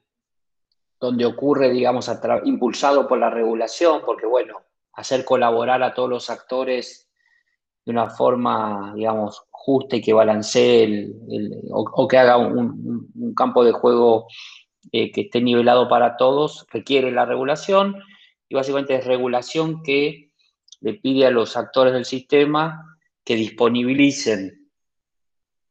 donde 0.99 1.25
ocurre, 1.25 1.69
digamos, 1.71 2.09
impulsado 2.43 3.07
por 3.07 3.17
la 3.17 3.29
regulación, 3.29 4.01
porque, 4.05 4.27
bueno, 4.27 4.61
hacer 4.93 5.25
colaborar 5.25 5.81
a 5.81 5.93
todos 5.93 6.09
los 6.09 6.29
actores 6.29 7.09
de 7.85 7.91
una 7.91 8.09
forma, 8.09 8.93
digamos, 8.95 9.43
justa 9.49 9.95
y 9.95 10.01
que 10.01 10.13
balancee 10.13 11.11
o, 11.71 12.07
que 12.07 12.17
haga 12.17 12.37
un, 12.37 13.33
campo 13.35 13.63
de 13.63 13.71
juego 13.71 14.27
eh, 14.91 15.11
que 15.11 15.21
esté 15.21 15.41
nivelado 15.41 15.89
para 15.89 16.17
todos, 16.17 16.65
requiere 16.71 17.11
la 17.11 17.25
regulación 17.25 17.95
y 18.47 18.55
básicamente 18.55 18.95
es 18.95 19.05
regulación 19.05 19.83
que 19.83 20.31
le 20.79 20.93
pide 20.95 21.27
a 21.27 21.31
los 21.31 21.57
actores 21.57 21.93
del 21.93 22.05
sistema 22.05 22.97
que 23.23 23.35
disponibilicen 23.35 24.69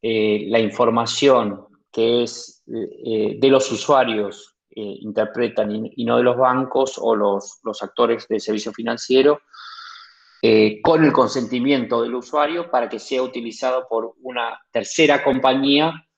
eh, 0.01 0.45
la 0.47 0.59
información 0.59 1.65
que 1.91 2.23
es 2.23 2.63
eh, 2.67 3.35
de 3.39 3.47
los 3.49 3.71
usuarios 3.71 4.55
interpretan 4.71 5.91
y, 5.93 6.05
no 6.05 6.15
de 6.15 6.23
los 6.23 6.37
bancos 6.37 6.97
o 7.01 7.13
los, 7.13 7.59
actores 7.81 8.25
del 8.29 8.39
servicio 8.39 8.71
financiero, 8.71 9.41
con 10.81 11.03
el 11.03 11.11
consentimiento 11.11 12.01
del 12.01 12.15
usuario 12.15 12.71
para 12.71 12.87
que 12.87 12.97
sea 12.97 13.21
utilizado 13.21 13.87
por 13.89 14.13
una 14.21 14.57
tercera 14.71 15.21
compañía 15.21 16.08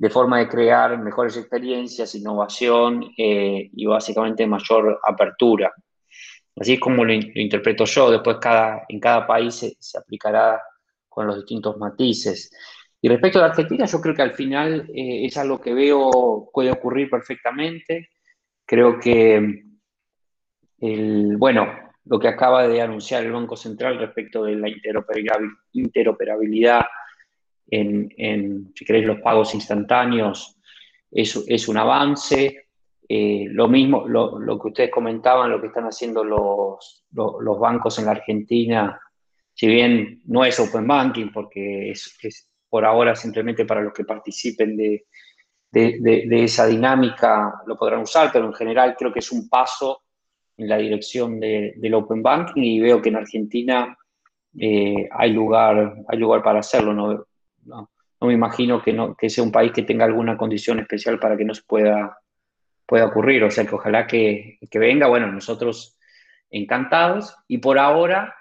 de 0.00 0.08
forma 0.08 0.38
de 0.38 0.48
crear 0.48 0.98
mejores 0.98 1.36
experiencias, 1.36 2.14
innovación 2.14 3.12
eh, 3.18 3.68
y 3.70 3.84
básicamente 3.84 4.46
mayor 4.46 4.98
apertura. 5.06 5.74
Así 6.58 6.72
es 6.72 6.80
como 6.80 7.04
lo, 7.04 7.12
interpreto 7.12 7.84
yo, 7.84 8.10
después 8.10 8.38
cada, 8.40 8.86
en 8.88 8.98
cada 8.98 9.26
país 9.26 9.56
se, 9.78 9.98
aplicará 9.98 10.58
con 11.06 11.26
los 11.26 11.36
distintos 11.36 11.76
matices. 11.76 12.50
Y 13.02 13.10
respecto 13.10 13.38
a 13.38 13.42
la 13.42 13.48
Argentina, 13.48 13.84
yo 13.84 14.00
creo 14.00 14.14
que 14.14 14.22
al 14.22 14.32
final 14.32 14.88
eh, 14.88 15.26
es 15.26 15.36
algo 15.36 15.60
que 15.60 15.74
veo 15.74 16.48
puede 16.50 16.70
ocurrir 16.70 17.10
perfectamente. 17.10 18.08
Creo 18.64 18.98
que, 18.98 19.64
el, 20.78 21.36
bueno, 21.36 21.66
lo 22.06 22.18
que 22.18 22.28
acaba 22.28 22.66
de 22.66 22.80
anunciar 22.80 23.22
el 23.22 23.32
Banco 23.32 23.54
Central 23.54 23.98
respecto 23.98 24.44
de 24.44 24.56
la 24.56 24.70
interoperabilidad 25.72 26.86
en, 27.70 28.72
si 28.74 28.84
queréis, 28.84 29.06
los 29.06 29.20
pagos 29.20 29.54
instantáneos 29.54 30.56
es, 31.10 31.44
es 31.46 31.68
un 31.68 31.76
avance. 31.76 32.66
Eh, 33.08 33.46
lo 33.50 33.68
mismo, 33.68 34.06
lo, 34.06 34.38
lo, 34.38 34.58
que 34.58 34.68
ustedes 34.68 34.90
comentaban, 34.90 35.50
lo 35.50 35.60
que 35.60 35.66
están 35.66 35.84
haciendo 35.84 36.22
los, 36.22 37.04
los, 37.10 37.58
bancos 37.58 37.98
en 37.98 38.04
la 38.06 38.12
Argentina, 38.12 39.00
si 39.52 39.66
bien 39.66 40.20
no 40.26 40.44
es 40.44 40.60
Open 40.60 40.86
Banking, 40.86 41.32
porque 41.32 41.90
es, 41.90 42.48
por 42.68 42.84
ahora 42.84 43.16
simplemente 43.16 43.64
para 43.64 43.80
los 43.80 43.92
que 43.92 44.04
participen 44.04 44.76
de, 44.76 45.06
de, 45.72 46.44
esa 46.44 46.66
dinámica 46.66 47.62
lo 47.66 47.76
podrán 47.76 48.02
usar, 48.02 48.30
pero 48.32 48.46
en 48.46 48.54
general 48.54 48.94
creo 48.96 49.12
que 49.12 49.18
es 49.18 49.32
un 49.32 49.48
paso 49.48 50.02
en 50.56 50.68
la 50.68 50.78
dirección 50.78 51.40
del 51.40 51.94
Open 51.94 52.22
Banking 52.22 52.62
y 52.62 52.80
veo 52.80 53.02
que 53.02 53.08
en 53.08 53.16
Argentina 53.16 53.96
eh, 54.58 55.08
hay, 55.10 55.32
lugar, 55.32 55.96
hay 56.06 56.18
lugar 56.18 56.42
para 56.42 56.60
hacerlo. 56.60 57.26
No, 57.70 57.90
me 58.20 58.34
imagino 58.34 58.82
que, 58.82 58.92
no, 58.92 59.14
que 59.14 59.30
sea 59.30 59.44
un 59.44 59.52
país 59.52 59.72
que 59.72 59.82
tenga 59.82 60.04
alguna 60.04 60.36
condición 60.36 60.78
especial 60.80 61.18
para 61.18 61.36
que 61.36 61.44
no 61.44 61.54
se 61.54 61.62
pueda, 61.62 62.18
pueda 62.86 63.06
ocurrir. 63.06 63.44
O 63.44 63.50
sea, 63.50 63.64
que 63.64 63.74
ojalá 63.74 64.06
que, 64.06 64.58
que 64.70 64.78
venga. 64.78 65.06
Bueno, 65.06 65.26
nosotros 65.28 65.96
encantados 66.50 67.34
y 67.48 67.58
por 67.58 67.78
ahora 67.78 68.34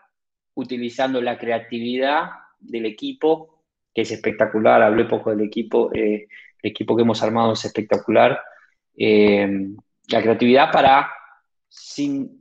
utilizando 0.56 1.22
la 1.22 1.38
creatividad 1.38 2.30
del 2.60 2.86
equipo 2.86 3.63
que 3.94 4.02
es 4.02 4.12
espectacular, 4.12 4.82
hablé 4.82 5.06
poco 5.06 5.30
del 5.30 5.42
equipo, 5.42 5.92
eh, 5.94 6.28
el 6.62 6.72
equipo 6.72 6.96
que 6.96 7.04
hemos 7.04 7.24
armado 7.24 7.54
es 7.54 7.65
espectacular. 7.65 8.39
Eh, 8.98 9.68
la 10.10 10.22
creatividad 10.22 10.72
para, 10.72 11.12
sin, 11.68 12.39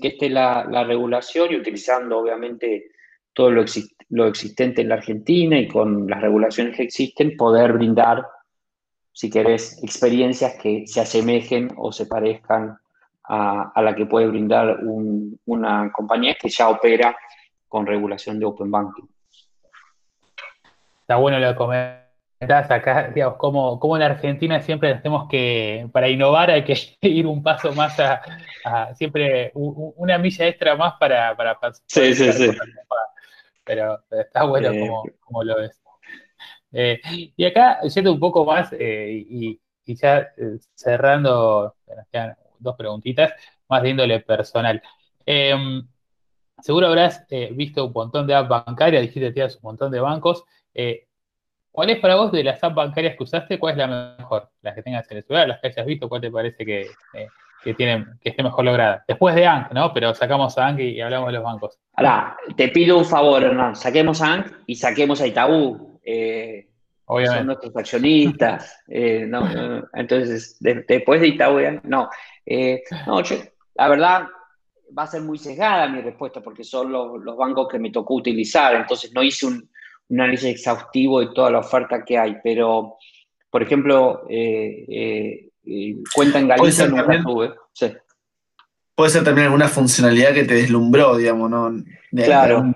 que 0.00 0.08
esté 0.08 0.28
la, 0.28 0.84
regulación 0.84 1.52
y 1.52 1.56
utilizando 1.56 2.18
obviamente 2.18 2.90
todo 3.32 3.50
lo, 3.50 3.64
lo, 4.10 4.26
existente 4.26 4.82
en 4.82 4.88
la 4.88 4.96
Argentina 4.96 5.58
y 5.58 5.68
con 5.68 6.06
las 6.08 6.20
regulaciones 6.20 6.76
que 6.76 6.84
existen, 6.84 7.36
poder 7.36 7.72
brindar, 7.72 8.26
si 9.12 9.30
querés, 9.30 9.82
experiencias 9.82 10.54
que 10.60 10.86
se 10.86 11.00
asemejen 11.00 11.72
o 11.76 11.92
se 11.92 12.06
parezcan 12.06 12.78
a, 13.24 13.82
la 13.82 13.94
que 13.94 14.06
puede 14.06 14.28
brindar 14.28 14.78
una 15.44 15.90
compañía 15.92 16.36
que 16.40 16.48
ya 16.48 16.68
opera 16.68 17.16
con 17.66 17.86
regulación 17.86 18.38
de 18.38 18.46
Open 18.46 18.70
Banking 18.70 19.08
está 21.06 21.16
bueno 21.16 21.38
lo 21.38 21.50
que 21.50 21.54
comentás 21.54 22.68
acá, 22.68 23.12
digamos, 23.14 23.38
como, 23.38 23.78
como 23.78 23.96
en 23.96 24.02
Argentina 24.02 24.60
siempre 24.60 24.96
tenemos 24.96 25.28
que, 25.28 25.88
para 25.92 26.08
innovar 26.08 26.50
hay 26.50 26.64
que 26.64 26.74
ir 27.00 27.26
un 27.28 27.44
paso 27.44 27.72
más 27.72 27.96
a, 28.00 28.20
siempre 28.94 29.52
una 29.54 30.18
milla 30.18 30.48
extra 30.48 30.74
más 30.74 30.94
para, 30.98 31.36
para, 31.36 31.56
sí, 31.86 32.12
sí, 32.12 32.32
sí. 32.32 32.50
Pero, 33.66 34.02
está 34.10 34.44
bueno 34.44 34.70
como, 35.20 35.44
lo 35.44 35.56
ves. 35.56 35.82
Eh, 36.72 37.00
y 37.36 37.44
acá, 37.44 37.80
yendo 37.82 38.12
un 38.12 38.20
poco 38.20 38.44
más, 38.44 38.72
eh, 38.72 39.24
y, 39.28 39.60
ya 39.86 40.18
eh, 40.36 40.58
cerrando, 40.74 41.74
nos 41.86 42.06
quedan 42.08 42.36
dos 42.58 42.76
preguntitas, 42.76 43.32
más 43.68 43.82
de 43.82 43.90
índole 43.90 44.20
personal. 44.20 44.80
Em, 45.24 45.86
seguro 46.62 46.86
habrás 46.86 47.24
eh, 47.30 47.50
visto 47.52 47.86
un 47.86 47.92
montón 47.92 48.26
de 48.26 48.34
apps 48.34 48.48
bancarias, 48.48 49.02
dijiste 49.02 49.28
que 49.28 49.32
tienes 49.32 49.56
un 49.56 49.62
montón 49.62 49.90
de 49.90 50.00
bancos. 50.00 50.44
Eh, 50.74 51.08
¿Cuál 51.70 51.90
es 51.90 51.98
para 51.98 52.16
vos 52.16 52.32
de 52.32 52.44
las 52.44 52.62
apps 52.62 52.74
bancarias 52.74 53.16
que 53.16 53.24
usaste, 53.24 53.58
cuál 53.58 53.72
es 53.72 53.78
la 53.78 54.16
mejor? 54.18 54.50
Las 54.62 54.74
que 54.74 54.82
tengas 54.82 55.10
en 55.10 55.18
el 55.18 55.24
celular, 55.24 55.48
las 55.48 55.60
que 55.60 55.68
hayas 55.68 55.86
visto, 55.86 56.08
¿cuál 56.08 56.20
te 56.20 56.30
parece 56.30 56.64
que, 56.64 56.82
eh, 57.14 57.28
que, 57.62 57.74
tienen, 57.74 58.06
que 58.20 58.30
esté 58.30 58.42
mejor 58.42 58.64
lograda? 58.64 59.04
Después 59.06 59.34
de 59.34 59.46
ANC, 59.46 59.72
¿no? 59.72 59.92
Pero 59.92 60.14
sacamos 60.14 60.56
a 60.58 60.66
ANC 60.66 60.80
y, 60.80 61.00
hablamos 61.00 61.28
de 61.28 61.32
los 61.34 61.44
bancos. 61.44 61.78
Ahora, 61.94 62.36
te 62.56 62.68
pido 62.68 62.98
un 62.98 63.04
favor, 63.04 63.42
Hernán, 63.42 63.76
saquemos 63.76 64.22
a 64.22 64.34
ANC 64.34 64.52
y 64.66 64.76
saquemos 64.76 65.20
a 65.20 65.26
Itaú. 65.26 66.00
Obviamente. 67.08 67.38
Son 67.38 67.46
nuestros 67.46 67.76
accionistas. 67.76 68.82
entonces, 68.88 70.56
después 70.60 71.20
de 71.20 71.28
Itaú, 71.28 71.58
no. 71.84 72.08
no, 73.06 73.22
yo, 73.22 73.36
la 73.74 73.88
verdad, 73.88 74.26
va 74.96 75.04
a 75.04 75.06
ser 75.06 75.22
muy 75.22 75.38
sesgada 75.38 75.88
mi 75.88 76.00
respuesta 76.00 76.40
porque 76.40 76.64
son 76.64 76.92
los, 76.92 77.36
bancos 77.36 77.68
que 77.68 77.78
me 77.78 77.90
tocó 77.90 78.14
utilizar, 78.14 78.74
entonces 78.74 79.12
no 79.12 79.22
hice 79.22 79.46
un, 79.46 79.70
análisis 80.08 80.50
exhaustivo 80.50 81.18
de 81.18 81.34
toda 81.34 81.50
la 81.50 81.58
oferta 81.58 82.04
que 82.04 82.16
hay, 82.16 82.36
pero, 82.40 82.96
por 83.50 83.60
ejemplo, 83.60 84.24
eh, 84.28 85.45
eh, 85.66 85.90
eh, 85.90 85.96
cuenta 86.14 86.38
en 86.38 86.48
Galicia 86.48 86.86
nunca 86.86 87.22
tuve. 87.22 87.54
Puede 88.94 89.10
ser 89.10 89.24
también 89.24 89.46
alguna 89.46 89.68
funcionalidad 89.68 90.32
que 90.32 90.44
te 90.44 90.54
deslumbró, 90.54 91.16
digamos, 91.16 91.50
¿no? 91.50 91.84
claro. 92.10 92.72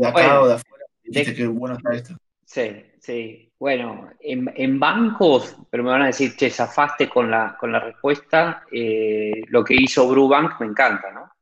De, 0.00 0.06
acá 0.06 0.42
o 0.42 0.46
de 0.46 0.54
afuera, 0.54 0.84
dijiste 1.02 1.34
que 1.34 1.46
bueno 1.46 1.76
está 1.76 1.94
esto. 1.94 2.14
Sí, 2.44 2.84
sí. 3.00 3.52
Bueno, 3.58 4.10
en, 4.20 4.78
bancos, 4.78 5.56
pero 5.68 5.82
me 5.82 5.90
van 5.90 6.02
a 6.02 6.06
decir, 6.06 6.36
che, 6.36 6.50
zafaste 6.50 7.08
con 7.08 7.28
la, 7.28 7.56
con 7.58 7.72
la 7.72 7.80
respuesta, 7.80 8.62
lo 8.70 9.64
que 9.64 9.74
hizo 9.74 10.08
Brubank 10.08 10.60
me 10.60 10.66
encanta, 10.66 11.10
¿no? 11.10 11.32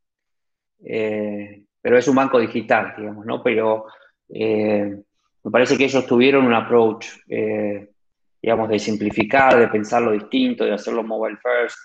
Eh, 0.83 1.65
pero 1.81 1.99
es 1.99 2.09
un 2.09 2.17
banco 2.17 2.39
digital, 2.39 2.95
digamos, 2.97 3.25
¿no? 3.27 3.43
Pero 3.43 3.87
eh, 4.29 4.97
me 5.45 5.51
parece 5.51 5.77
que 5.77 5.85
ellos 5.85 6.07
tuvieron 6.07 6.47
un 6.47 6.55
approach, 6.55 7.07
eh, 7.29 7.91
digamos, 8.41 8.69
de 8.69 8.79
simplificar, 8.79 9.59
de 9.59 9.69
pensarlo 9.69 10.13
distinto, 10.13 10.65
de 10.65 10.75
hacerlo 10.75 11.03
mobile 11.03 11.37
first. 11.37 11.79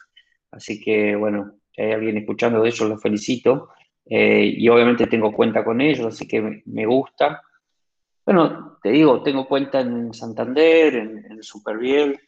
Así 0.52 0.80
que, 0.80 1.16
bueno, 1.16 1.54
si 1.72 1.82
hay 1.82 1.92
alguien 1.94 2.18
escuchando 2.18 2.62
de 2.62 2.70
ellos, 2.70 2.90
los 2.90 3.02
felicito. 3.02 3.70
y 4.06 4.68
obviamente 4.68 5.08
tengo 5.08 5.32
cuenta 5.32 5.64
con 5.64 5.80
ellos, 5.80 6.08
así 6.08 6.28
que 6.28 6.64
me, 6.66 6.86
gusta. 6.86 7.42
Bueno, 8.26 8.78
te 8.84 8.92
digo, 8.92 9.24
tengo 9.24 9.48
cuenta 9.48 9.80
en 9.82 10.14
Santander, 10.14 10.96
en, 10.96 11.32
en 11.32 11.44
Superviel, 11.44 12.20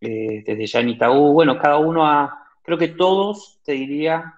desde 0.00 0.66
ya. 0.66 1.08
Bueno, 1.08 1.58
cada 1.58 1.78
uno 1.78 2.06
ha, 2.06 2.40
creo 2.62 2.78
que 2.78 2.88
todos, 2.88 3.60
te 3.64 3.72
diría, 3.72 4.34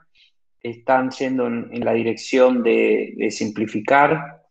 están 0.62 1.10
yendo 1.10 1.46
en, 1.46 1.84
la 1.84 1.92
dirección 1.92 2.62
de, 2.62 3.28
simplificar, 3.30 4.42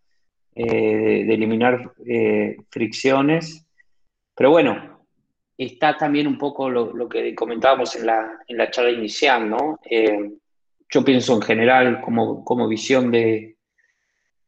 eh, 0.56 1.24
de 1.26 1.34
eliminar 1.34 1.94
eh, 2.06 2.58
fricciones. 2.70 3.61
Pero 4.42 4.50
bueno, 4.50 5.06
está 5.56 5.96
también 5.96 6.26
un 6.26 6.36
poco 6.36 6.68
lo, 6.68 7.08
que 7.08 7.36
comentábamos 7.36 7.96
en 7.96 8.08
la, 8.08 8.40
en 8.48 8.58
la, 8.58 8.72
charla 8.72 8.90
inicial, 8.90 9.48
¿no? 9.48 9.80
Eh, 9.88 10.32
yo 10.90 11.06
pienso 11.06 11.36
en 11.36 11.44
general 11.44 12.02
como, 12.02 12.44
como 12.44 12.68
visión 12.68 13.12
de, 13.12 13.58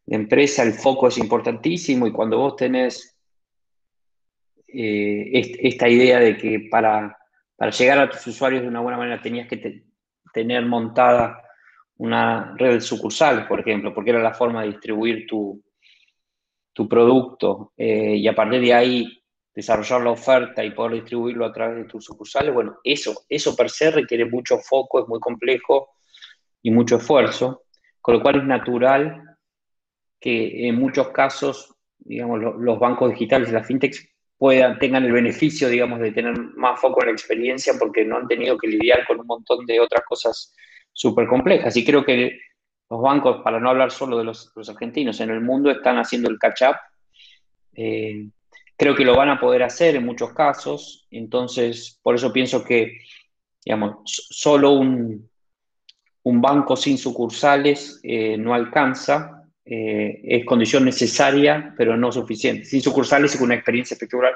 empresa, 0.07 0.63
el 0.63 0.73
foco 0.73 1.09
es 1.09 1.19
importantísimo 1.19 2.07
y 2.07 2.11
cuando 2.11 2.39
vos 2.39 2.55
tenés 2.55 3.15
esta 4.65 5.87
idea 5.87 6.19
de 6.19 6.37
que 6.37 6.69
para, 6.71 7.15
para, 7.55 7.69
llegar 7.69 7.99
a 7.99 8.09
tus 8.09 8.25
usuarios 8.25 8.63
de 8.63 8.69
una 8.69 8.79
buena 8.79 8.97
manera 8.97 9.21
tenías 9.21 9.47
que 9.47 9.83
tener 10.33 10.65
montada 10.65 11.39
una 11.97 12.55
red 12.57 12.73
de 12.73 12.81
sucursales, 12.81 13.45
por 13.45 13.59
ejemplo, 13.59 13.93
porque 13.93 14.09
era 14.09 14.23
la 14.23 14.33
forma 14.33 14.63
de 14.63 14.69
distribuir 14.69 15.27
tu, 15.27 15.63
tu 16.73 16.89
producto 16.89 17.73
eh, 17.77 18.15
y 18.15 18.27
a 18.27 18.33
partir 18.33 18.59
de 18.59 18.73
ahí 18.73 19.22
desarrollar 19.53 20.01
la 20.01 20.11
oferta 20.11 20.63
y 20.63 20.71
poder 20.71 20.93
distribuirlo 20.93 21.45
a 21.45 21.53
través 21.53 21.77
de 21.77 21.83
tus 21.85 22.05
sucursales, 22.05 22.53
bueno, 22.53 22.77
eso, 22.83 23.23
eso 23.29 23.55
per 23.55 23.69
se 23.69 23.91
requiere 23.91 24.25
mucho 24.25 24.57
foco, 24.57 25.01
es 25.01 25.07
muy 25.07 25.19
complejo 25.19 25.89
y 26.61 26.71
mucho 26.71 26.97
esfuerzo, 26.97 27.63
con 28.01 28.15
lo 28.15 28.21
cual 28.21 28.37
es 28.37 28.43
natural 28.45 29.37
que 30.19 30.67
en 30.67 30.75
muchos 30.75 31.09
casos, 31.09 31.75
digamos, 31.99 32.39
los 32.57 32.79
bancos 32.79 33.11
digitales 33.11 33.49
y 33.49 33.51
las 33.51 33.67
fintechs 33.67 34.07
puedan, 34.37 34.79
tengan 34.79 35.03
el 35.03 35.11
beneficio, 35.11 35.69
digamos, 35.69 35.99
de 35.99 36.11
tener 36.11 36.37
más 36.55 36.79
foco 36.79 37.01
en 37.01 37.07
la 37.07 37.13
experiencia 37.13 37.73
porque 37.77 38.05
no 38.05 38.17
han 38.17 38.27
tenido 38.27 38.57
que 38.57 38.67
lidiar 38.67 39.05
con 39.05 39.19
un 39.19 39.27
montón 39.27 39.65
de 39.65 39.79
otras 39.79 40.03
cosas 40.05 40.53
súper 40.91 41.27
complejas. 41.27 41.75
Y 41.75 41.85
creo 41.85 42.03
que 42.05 42.39
los 42.89 43.01
bancos, 43.01 43.41
para 43.43 43.59
no 43.59 43.69
hablar 43.69 43.91
solo 43.91 44.17
de 44.17 44.23
los, 44.23 44.51
argentinos, 44.69 45.19
en 45.19 45.29
el 45.29 45.41
mundo 45.41 45.71
están 45.71 45.97
haciendo 45.97 46.29
el 46.29 46.37
catch-up. 46.37 46.75
Eh, 47.75 48.27
creo 48.75 48.95
que 48.95 49.05
lo 49.05 49.15
van 49.15 49.29
a 49.29 49.39
poder 49.39 49.63
hacer 49.63 49.95
en 49.95 50.05
muchos 50.05 50.33
casos. 50.33 51.07
Entonces, 51.11 51.99
por 52.01 52.15
eso 52.15 52.31
pienso 52.33 52.63
que, 52.63 52.99
digamos, 53.63 53.97
solo 54.05 54.71
un, 54.71 55.29
un 56.23 56.41
banco 56.41 56.75
sin 56.75 56.97
sucursales 56.97 57.99
eh, 58.03 58.37
no 58.37 58.53
alcanza. 58.53 59.43
Eh, 59.65 60.21
es 60.23 60.45
condición 60.45 60.85
necesaria, 60.85 61.73
pero 61.77 61.95
no 61.95 62.11
suficiente. 62.11 62.65
Sin 62.65 62.81
sucursales 62.81 63.33
y 63.33 63.37
con 63.37 63.45
una 63.45 63.55
experiencia 63.55 63.95
espectacular 63.95 64.33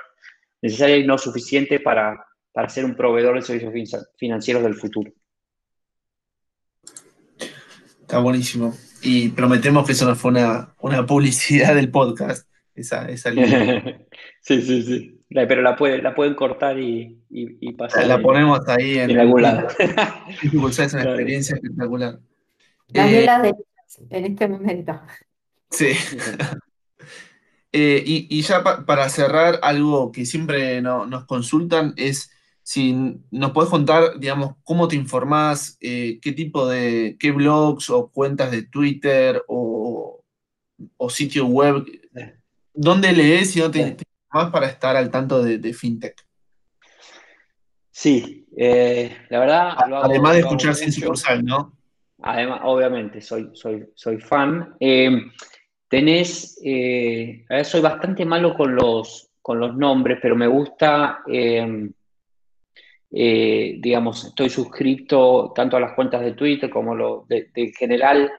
necesaria 0.62 0.98
y 0.98 1.06
no 1.06 1.18
suficiente 1.18 1.80
para, 1.80 2.26
para 2.52 2.70
ser 2.70 2.86
un 2.86 2.96
proveedor 2.96 3.36
de 3.36 3.42
servicios 3.42 4.08
financieros 4.18 4.64
del 4.64 4.76
futuro. 4.76 5.12
Está 8.02 8.20
buenísimo. 8.20 8.74
Y 9.02 9.30
prometemos 9.30 9.86
que 9.86 9.92
eso 9.92 10.06
no 10.06 10.16
fue 10.16 10.32
una, 10.32 10.74
una 10.80 11.06
publicidad 11.06 11.76
del 11.76 11.92
podcast, 11.92 12.48
esa, 12.78 13.10
esa 13.10 13.32
línea. 13.32 14.00
sí, 14.42 14.62
sí, 14.62 14.84
sí. 14.84 15.20
pero 15.30 15.62
la, 15.62 15.76
puede, 15.76 16.02
la 16.02 16.16
pueden 16.16 16.36
cortar 16.36 16.80
y, 16.80 17.20
y, 17.30 17.74
pasar. 17.74 18.08
La 18.08 18.22
ponemos 18.22 18.60
ahí 18.68 19.00
en, 19.00 19.20
algún 19.20 19.42
lado. 19.42 19.68
Es 20.44 20.54
una 20.54 20.70
experiencia 20.70 21.56
espectacular. 21.56 22.20
Las 22.90 23.12
eh, 23.12 23.26
de 23.42 23.54
en 24.10 24.26
este 24.26 24.48
momento. 24.48 25.00
Sí. 25.70 25.90
Eh, 27.74 28.02
y, 28.04 28.28
y, 28.30 28.42
ya 28.44 28.64
para 28.64 29.10
cerrar, 29.10 29.60
algo 29.62 30.12
que 30.14 30.26
siempre 30.26 30.82
nos 30.82 31.26
consultan 31.26 31.94
es 31.98 32.32
si 32.64 33.20
nos 33.30 33.52
puedes 33.52 33.70
contar, 33.70 34.20
digamos, 34.20 34.56
cómo 34.64 34.88
te 34.88 34.96
informás, 34.96 35.78
eh, 35.80 36.18
qué 36.22 36.32
tipo 36.32 36.68
de, 36.68 37.18
qué 37.20 37.32
blogs 37.32 37.90
o 37.90 38.10
cuentas 38.10 38.52
de 38.52 38.64
Twitter 38.64 39.44
o, 39.48 40.24
o 40.98 41.10
sitio 41.10 41.46
web, 41.46 41.86
dónde 42.78 43.12
lees 43.12 43.56
y 43.56 43.60
dónde 43.60 43.92
te 43.92 44.04
informás 44.04 44.52
para 44.52 44.68
estar 44.68 44.96
al 44.96 45.10
tanto 45.10 45.44
de, 45.44 45.74
FinTech. 45.74 46.16
Sí, 47.92 48.48
eh, 48.56 49.18
la 49.30 49.40
verdad. 49.40 49.78
Además 50.04 50.34
de 50.34 50.40
escuchar 50.40 50.76
sin 50.76 50.92
sucursal, 50.92 51.44
¿no? 51.44 51.74
Además, 52.22 52.62
obviamente, 52.64 53.22
soy, 53.22 53.50
soy, 53.54 53.90
soy 53.96 54.20
fan. 54.20 54.76
Eh, 54.80 55.10
tenés, 55.88 56.56
soy 57.64 57.82
bastante 57.82 58.26
malo 58.26 58.56
con 58.56 58.76
los, 58.76 59.30
con 59.42 59.60
los 59.60 59.76
nombres, 59.76 60.20
pero 60.22 60.36
me 60.36 60.48
gusta 60.48 61.24
eh, 63.12 63.78
digamos, 63.80 64.26
estoy 64.26 64.50
suscrito 64.50 65.54
tanto 65.56 65.78
a 65.78 65.80
las 65.80 65.94
cuentas 65.94 66.22
de 66.22 66.34
Twitter 66.34 66.70
como 66.70 66.96
lo 66.96 67.26
de, 67.28 67.50
general. 67.78 68.32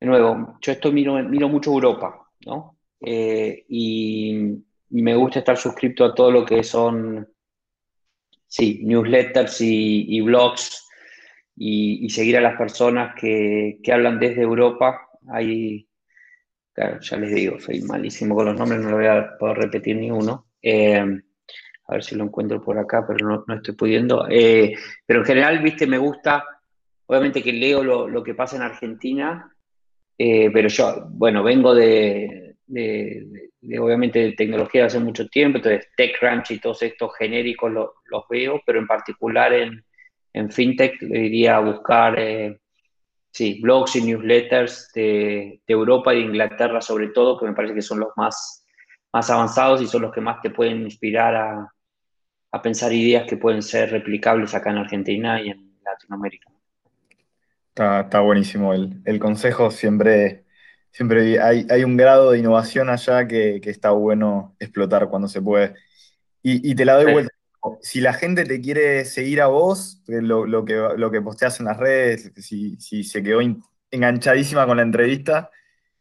De 0.00 0.06
nuevo, 0.06 0.56
yo 0.60 0.72
esto 0.72 0.90
miro, 0.90 1.22
miro 1.22 1.48
mucho 1.48 1.70
Europa, 1.70 2.28
¿no? 2.46 2.76
Eh, 3.00 3.64
y, 3.68 4.64
me 4.92 5.14
gusta 5.14 5.38
estar 5.38 5.56
suscrito 5.56 6.04
a 6.04 6.14
todo 6.14 6.32
lo 6.32 6.44
que 6.44 6.64
son, 6.64 7.28
sí, 8.48 8.80
newsletters 8.82 9.60
y, 9.60 10.20
blogs 10.20 10.88
y, 11.56 12.10
seguir 12.10 12.38
a 12.38 12.40
las 12.40 12.58
personas 12.58 13.14
que, 13.14 13.78
que 13.82 13.92
hablan 13.92 14.18
desde 14.18 14.42
Europa. 14.42 15.08
Hay, 15.28 15.88
ya 16.74 17.16
les 17.16 17.34
digo, 17.34 17.60
soy 17.60 17.82
malísimo 17.82 18.34
con 18.34 18.46
los 18.46 18.56
nombres, 18.56 18.80
no 18.80 18.90
lo 18.90 18.96
voy 18.96 19.06
a 19.06 19.36
poder 19.38 19.58
repetir 19.58 19.96
ni 19.96 20.10
uno. 20.10 20.46
Eh, 20.62 21.20
a 21.90 21.94
ver 21.94 22.04
si 22.04 22.14
lo 22.14 22.24
encuentro 22.24 22.62
por 22.62 22.78
acá, 22.78 23.04
pero 23.06 23.28
no, 23.28 23.44
no 23.46 23.54
estoy 23.54 23.74
pudiendo. 23.74 24.26
Eh, 24.30 24.74
pero 25.04 25.20
en 25.20 25.26
general, 25.26 25.58
viste, 25.58 25.86
me 25.86 25.98
gusta, 25.98 26.44
obviamente 27.06 27.42
que 27.42 27.52
leo 27.52 27.82
lo, 27.82 28.22
que 28.22 28.34
pasa 28.34 28.56
en 28.56 28.62
Argentina, 28.62 29.52
eh, 30.16 30.50
pero 30.52 30.68
yo, 30.68 31.06
bueno, 31.10 31.42
vengo 31.42 31.74
de, 31.74 32.49
obviamente, 32.70 34.18
de 34.20 34.32
tecnología 34.32 34.82
de 34.82 34.86
hace 34.88 34.98
mucho 35.00 35.26
tiempo, 35.28 35.58
entonces 35.58 35.88
TechCrunch 35.96 36.50
y 36.52 36.58
todos 36.58 36.82
estos 36.82 37.14
genéricos 37.16 37.72
los 37.72 38.24
veo, 38.28 38.60
pero 38.64 38.78
en 38.78 38.86
particular 38.86 39.52
en, 39.52 39.84
en 40.32 40.50
FinTech 40.50 41.00
le 41.02 41.18
diría 41.20 41.58
buscar, 41.60 42.18
eh, 42.18 42.58
blogs 43.60 43.96
y 43.96 44.02
newsletters 44.02 44.90
de, 44.92 45.60
de 45.66 45.72
Europa 45.72 46.12
y 46.12 46.18
de 46.18 46.24
Inglaterra 46.24 46.80
sobre 46.80 47.08
todo, 47.08 47.38
que 47.38 47.46
me 47.46 47.54
parece 47.54 47.74
que 47.74 47.82
son 47.82 48.00
los 48.00 48.10
más, 48.16 48.64
más 49.12 49.30
avanzados 49.30 49.80
y 49.82 49.86
son 49.86 50.02
los 50.02 50.12
que 50.12 50.20
más 50.20 50.40
te 50.40 50.50
pueden 50.50 50.82
inspirar 50.82 51.34
a, 51.36 51.72
a 52.52 52.62
pensar 52.62 52.92
ideas 52.92 53.26
que 53.28 53.36
pueden 53.36 53.62
ser 53.62 53.90
replicables 53.90 54.54
acá 54.54 54.70
en 54.70 54.78
Argentina 54.78 55.40
y 55.40 55.50
en 55.50 55.78
Latinoamérica. 55.84 56.50
Está, 57.70 58.20
buenísimo. 58.20 58.74
El, 58.74 59.18
consejo 59.18 59.70
siempre, 59.70 60.44
siempre 60.90 61.40
hay, 61.40 61.84
un 61.84 61.96
grado 61.96 62.32
de 62.32 62.38
innovación 62.38 62.88
allá 62.88 63.26
que, 63.26 63.60
está 63.64 63.90
bueno 63.90 64.56
explotar 64.58 65.08
cuando 65.08 65.28
se 65.28 65.42
puede. 65.42 65.74
Y, 66.42 66.74
te 66.74 66.84
la 66.84 66.94
doy 66.94 67.12
vuelta. 67.12 67.34
Si 67.82 68.00
la 68.00 68.14
gente 68.14 68.44
te 68.44 68.60
quiere 68.60 69.04
seguir 69.04 69.42
a 69.42 69.46
vos, 69.46 70.02
eh, 70.08 70.22
lo, 70.22 70.64
que, 70.64 70.74
lo 70.96 71.10
que 71.10 71.20
posteas 71.20 71.60
en 71.60 71.66
las 71.66 71.76
redes, 71.76 72.32
si, 72.36 72.76
se 72.78 73.22
quedó 73.22 73.40
enganchadísima 73.90 74.66
con 74.66 74.78
la 74.78 74.82
entrevista 74.82 75.50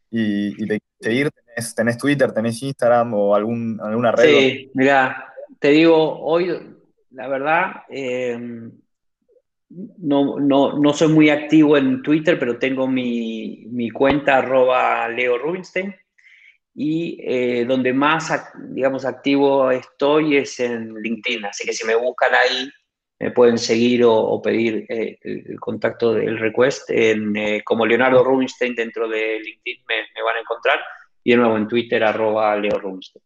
y, 0.09 0.55
te 0.67 0.79
quiere 0.79 0.81
seguir, 1.01 1.29
tenés, 1.75 1.97
Twitter, 1.97 2.31
tenés 2.31 2.61
Instagram 2.63 3.13
o 3.13 3.35
algún, 3.35 3.79
alguna 3.81 4.13
red. 4.13 4.23
Sí, 4.23 4.71
mira, 4.73 5.33
te 5.59 5.69
digo, 5.69 6.19
hoy, 6.21 6.77
la 7.11 7.27
verdad, 7.27 7.71
eh, 7.89 8.71
no, 9.69 10.39
no, 10.39 10.93
soy 10.93 11.09
muy 11.09 11.29
activo 11.29 11.77
en 11.77 12.01
Twitter, 12.01 12.39
pero 12.39 12.57
tengo 12.57 12.87
mi, 12.87 13.89
cuenta 13.91 14.37
arroba 14.37 15.07
Leo 15.09 15.37
Rubinstein 15.37 15.95
y 16.73 17.19
eh, 17.21 17.65
donde 17.65 17.93
más, 17.93 18.31
digamos, 18.69 19.05
activo 19.05 19.69
estoy 19.71 20.37
es 20.37 20.59
en 20.59 20.95
LinkedIn, 20.95 21.45
así 21.45 21.65
que 21.65 21.73
si 21.73 21.85
me 21.85 21.95
buscan 21.95 22.33
ahí, 22.33 22.69
me 23.19 23.31
pueden 23.31 23.57
seguir 23.57 24.03
o, 24.05 24.41
pedir 24.41 24.85
eh, 24.87 25.19
el 25.21 25.59
contacto 25.59 26.13
del 26.13 26.39
request 26.39 26.89
en, 26.89 27.35
eh, 27.35 27.61
como 27.65 27.85
Leonardo 27.85 28.23
Rubinstein 28.23 28.75
dentro 28.75 29.09
de 29.09 29.39
LinkedIn 29.39 29.83
me, 29.87 30.23
van 30.23 30.37
a 30.37 30.39
encontrar 30.39 30.79
y 31.23 31.31
de 31.31 31.37
nuevo 31.37 31.57
en 31.57 31.67
Twitter 31.67 32.01
arroba 32.03 32.55
Leo 32.55 32.79
Rubinstein. 32.79 33.23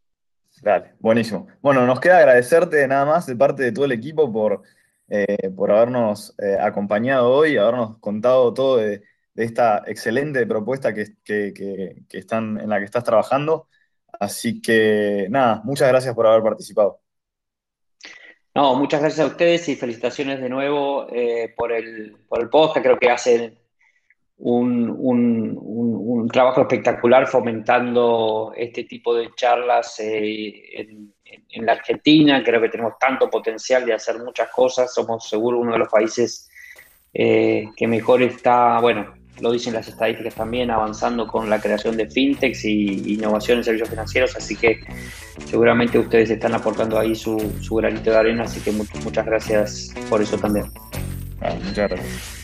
Dale, 0.62 0.93
buenísimo. 0.99 1.47
Bueno, 1.62 1.86
nos 1.86 1.99
queda 1.99 2.19
agradecerte 2.19 2.88
nada 2.88 3.06
más 3.06 3.27
de 3.27 3.36
parte 3.36 3.63
de 3.63 3.71
todo 3.71 3.86
el 3.86 3.91
equipo 3.91 4.32
por 4.32 4.63
eh, 5.09 5.49
por 5.55 5.71
habernos 5.71 6.35
eh, 6.39 6.57
acompañado 6.59 7.31
hoy, 7.31 7.57
habernos 7.57 7.97
contado 7.99 8.53
todo 8.53 8.77
de, 8.77 9.03
esta 9.35 9.83
excelente 9.87 10.45
propuesta 10.45 10.93
que, 10.93 11.05
están, 12.11 12.59
en 12.59 12.69
la 12.69 12.79
que 12.79 12.85
estás 12.85 13.03
trabajando. 13.03 13.67
Así 14.19 14.61
que 14.61 15.27
nada, 15.29 15.61
muchas 15.63 15.89
gracias 15.89 16.13
por 16.13 16.27
haber 16.27 16.43
participado. 16.43 16.99
No, 18.55 18.75
muchas 18.75 19.01
gracias 19.01 19.25
a 19.25 19.31
ustedes 19.31 19.67
y 19.69 19.75
felicitaciones 19.75 20.39
de 20.39 20.49
nuevo 20.49 21.07
eh, 21.11 21.51
por, 21.57 21.71
el, 21.71 22.15
por 22.27 22.39
el 22.41 22.49
podcast. 22.49 22.85
Creo 22.85 22.99
que 22.99 23.09
hacen 23.09 23.57
un, 24.37 26.29
trabajo 26.31 26.61
espectacular 26.61 27.27
fomentando 27.27 28.53
este 28.55 28.83
tipo 28.83 29.15
de 29.15 29.29
charlas 29.35 29.99
en, 29.99 31.13
en, 31.50 31.65
la 31.65 31.74
Argentina, 31.74 32.43
creo 32.43 32.62
que 32.62 32.69
tenemos 32.69 32.93
tanto 33.00 33.30
potencial 33.30 33.86
de 33.86 33.93
hacer 33.93 34.19
muchas 34.19 34.50
cosas, 34.50 34.93
somos 34.93 35.28
seguro 35.28 35.60
uno 35.60 35.74
de 35.74 35.80
los 35.80 35.89
países 35.89 36.50
eh, 37.13 37.65
que 37.76 37.88
mejor 37.88 38.22
está, 38.22 38.80
bueno, 38.80 39.13
lo 39.41 39.52
dicen 39.52 39.74
las 39.74 39.88
estadísticas 39.88 40.36
también, 40.36 40.69
avanzando 40.69 41.28
con 41.28 41.50
la 41.50 41.60
creación 41.60 41.98
de 41.98 42.10
fintechs 42.10 42.65
y 42.65 43.13
innovación 43.13 43.60
en 43.60 43.63
servicios 43.63 43.89
financieros, 43.89 44.36
así 44.36 44.56
que 44.56 44.80
seguramente 45.46 45.98
ustedes 45.98 46.30
están 46.30 46.54
aportando 46.54 47.00
ahí 47.00 47.15
su, 47.15 47.38
granito 47.72 48.12
de 48.12 48.17
arena, 48.17 48.43
así 48.43 48.60
que 48.62 48.72
muchas 48.72 49.26
gracias 49.26 49.93
por 50.10 50.22
eso 50.22 50.38
también. 50.38 50.65
Muchas 51.65 51.89
gracias. 51.89 52.42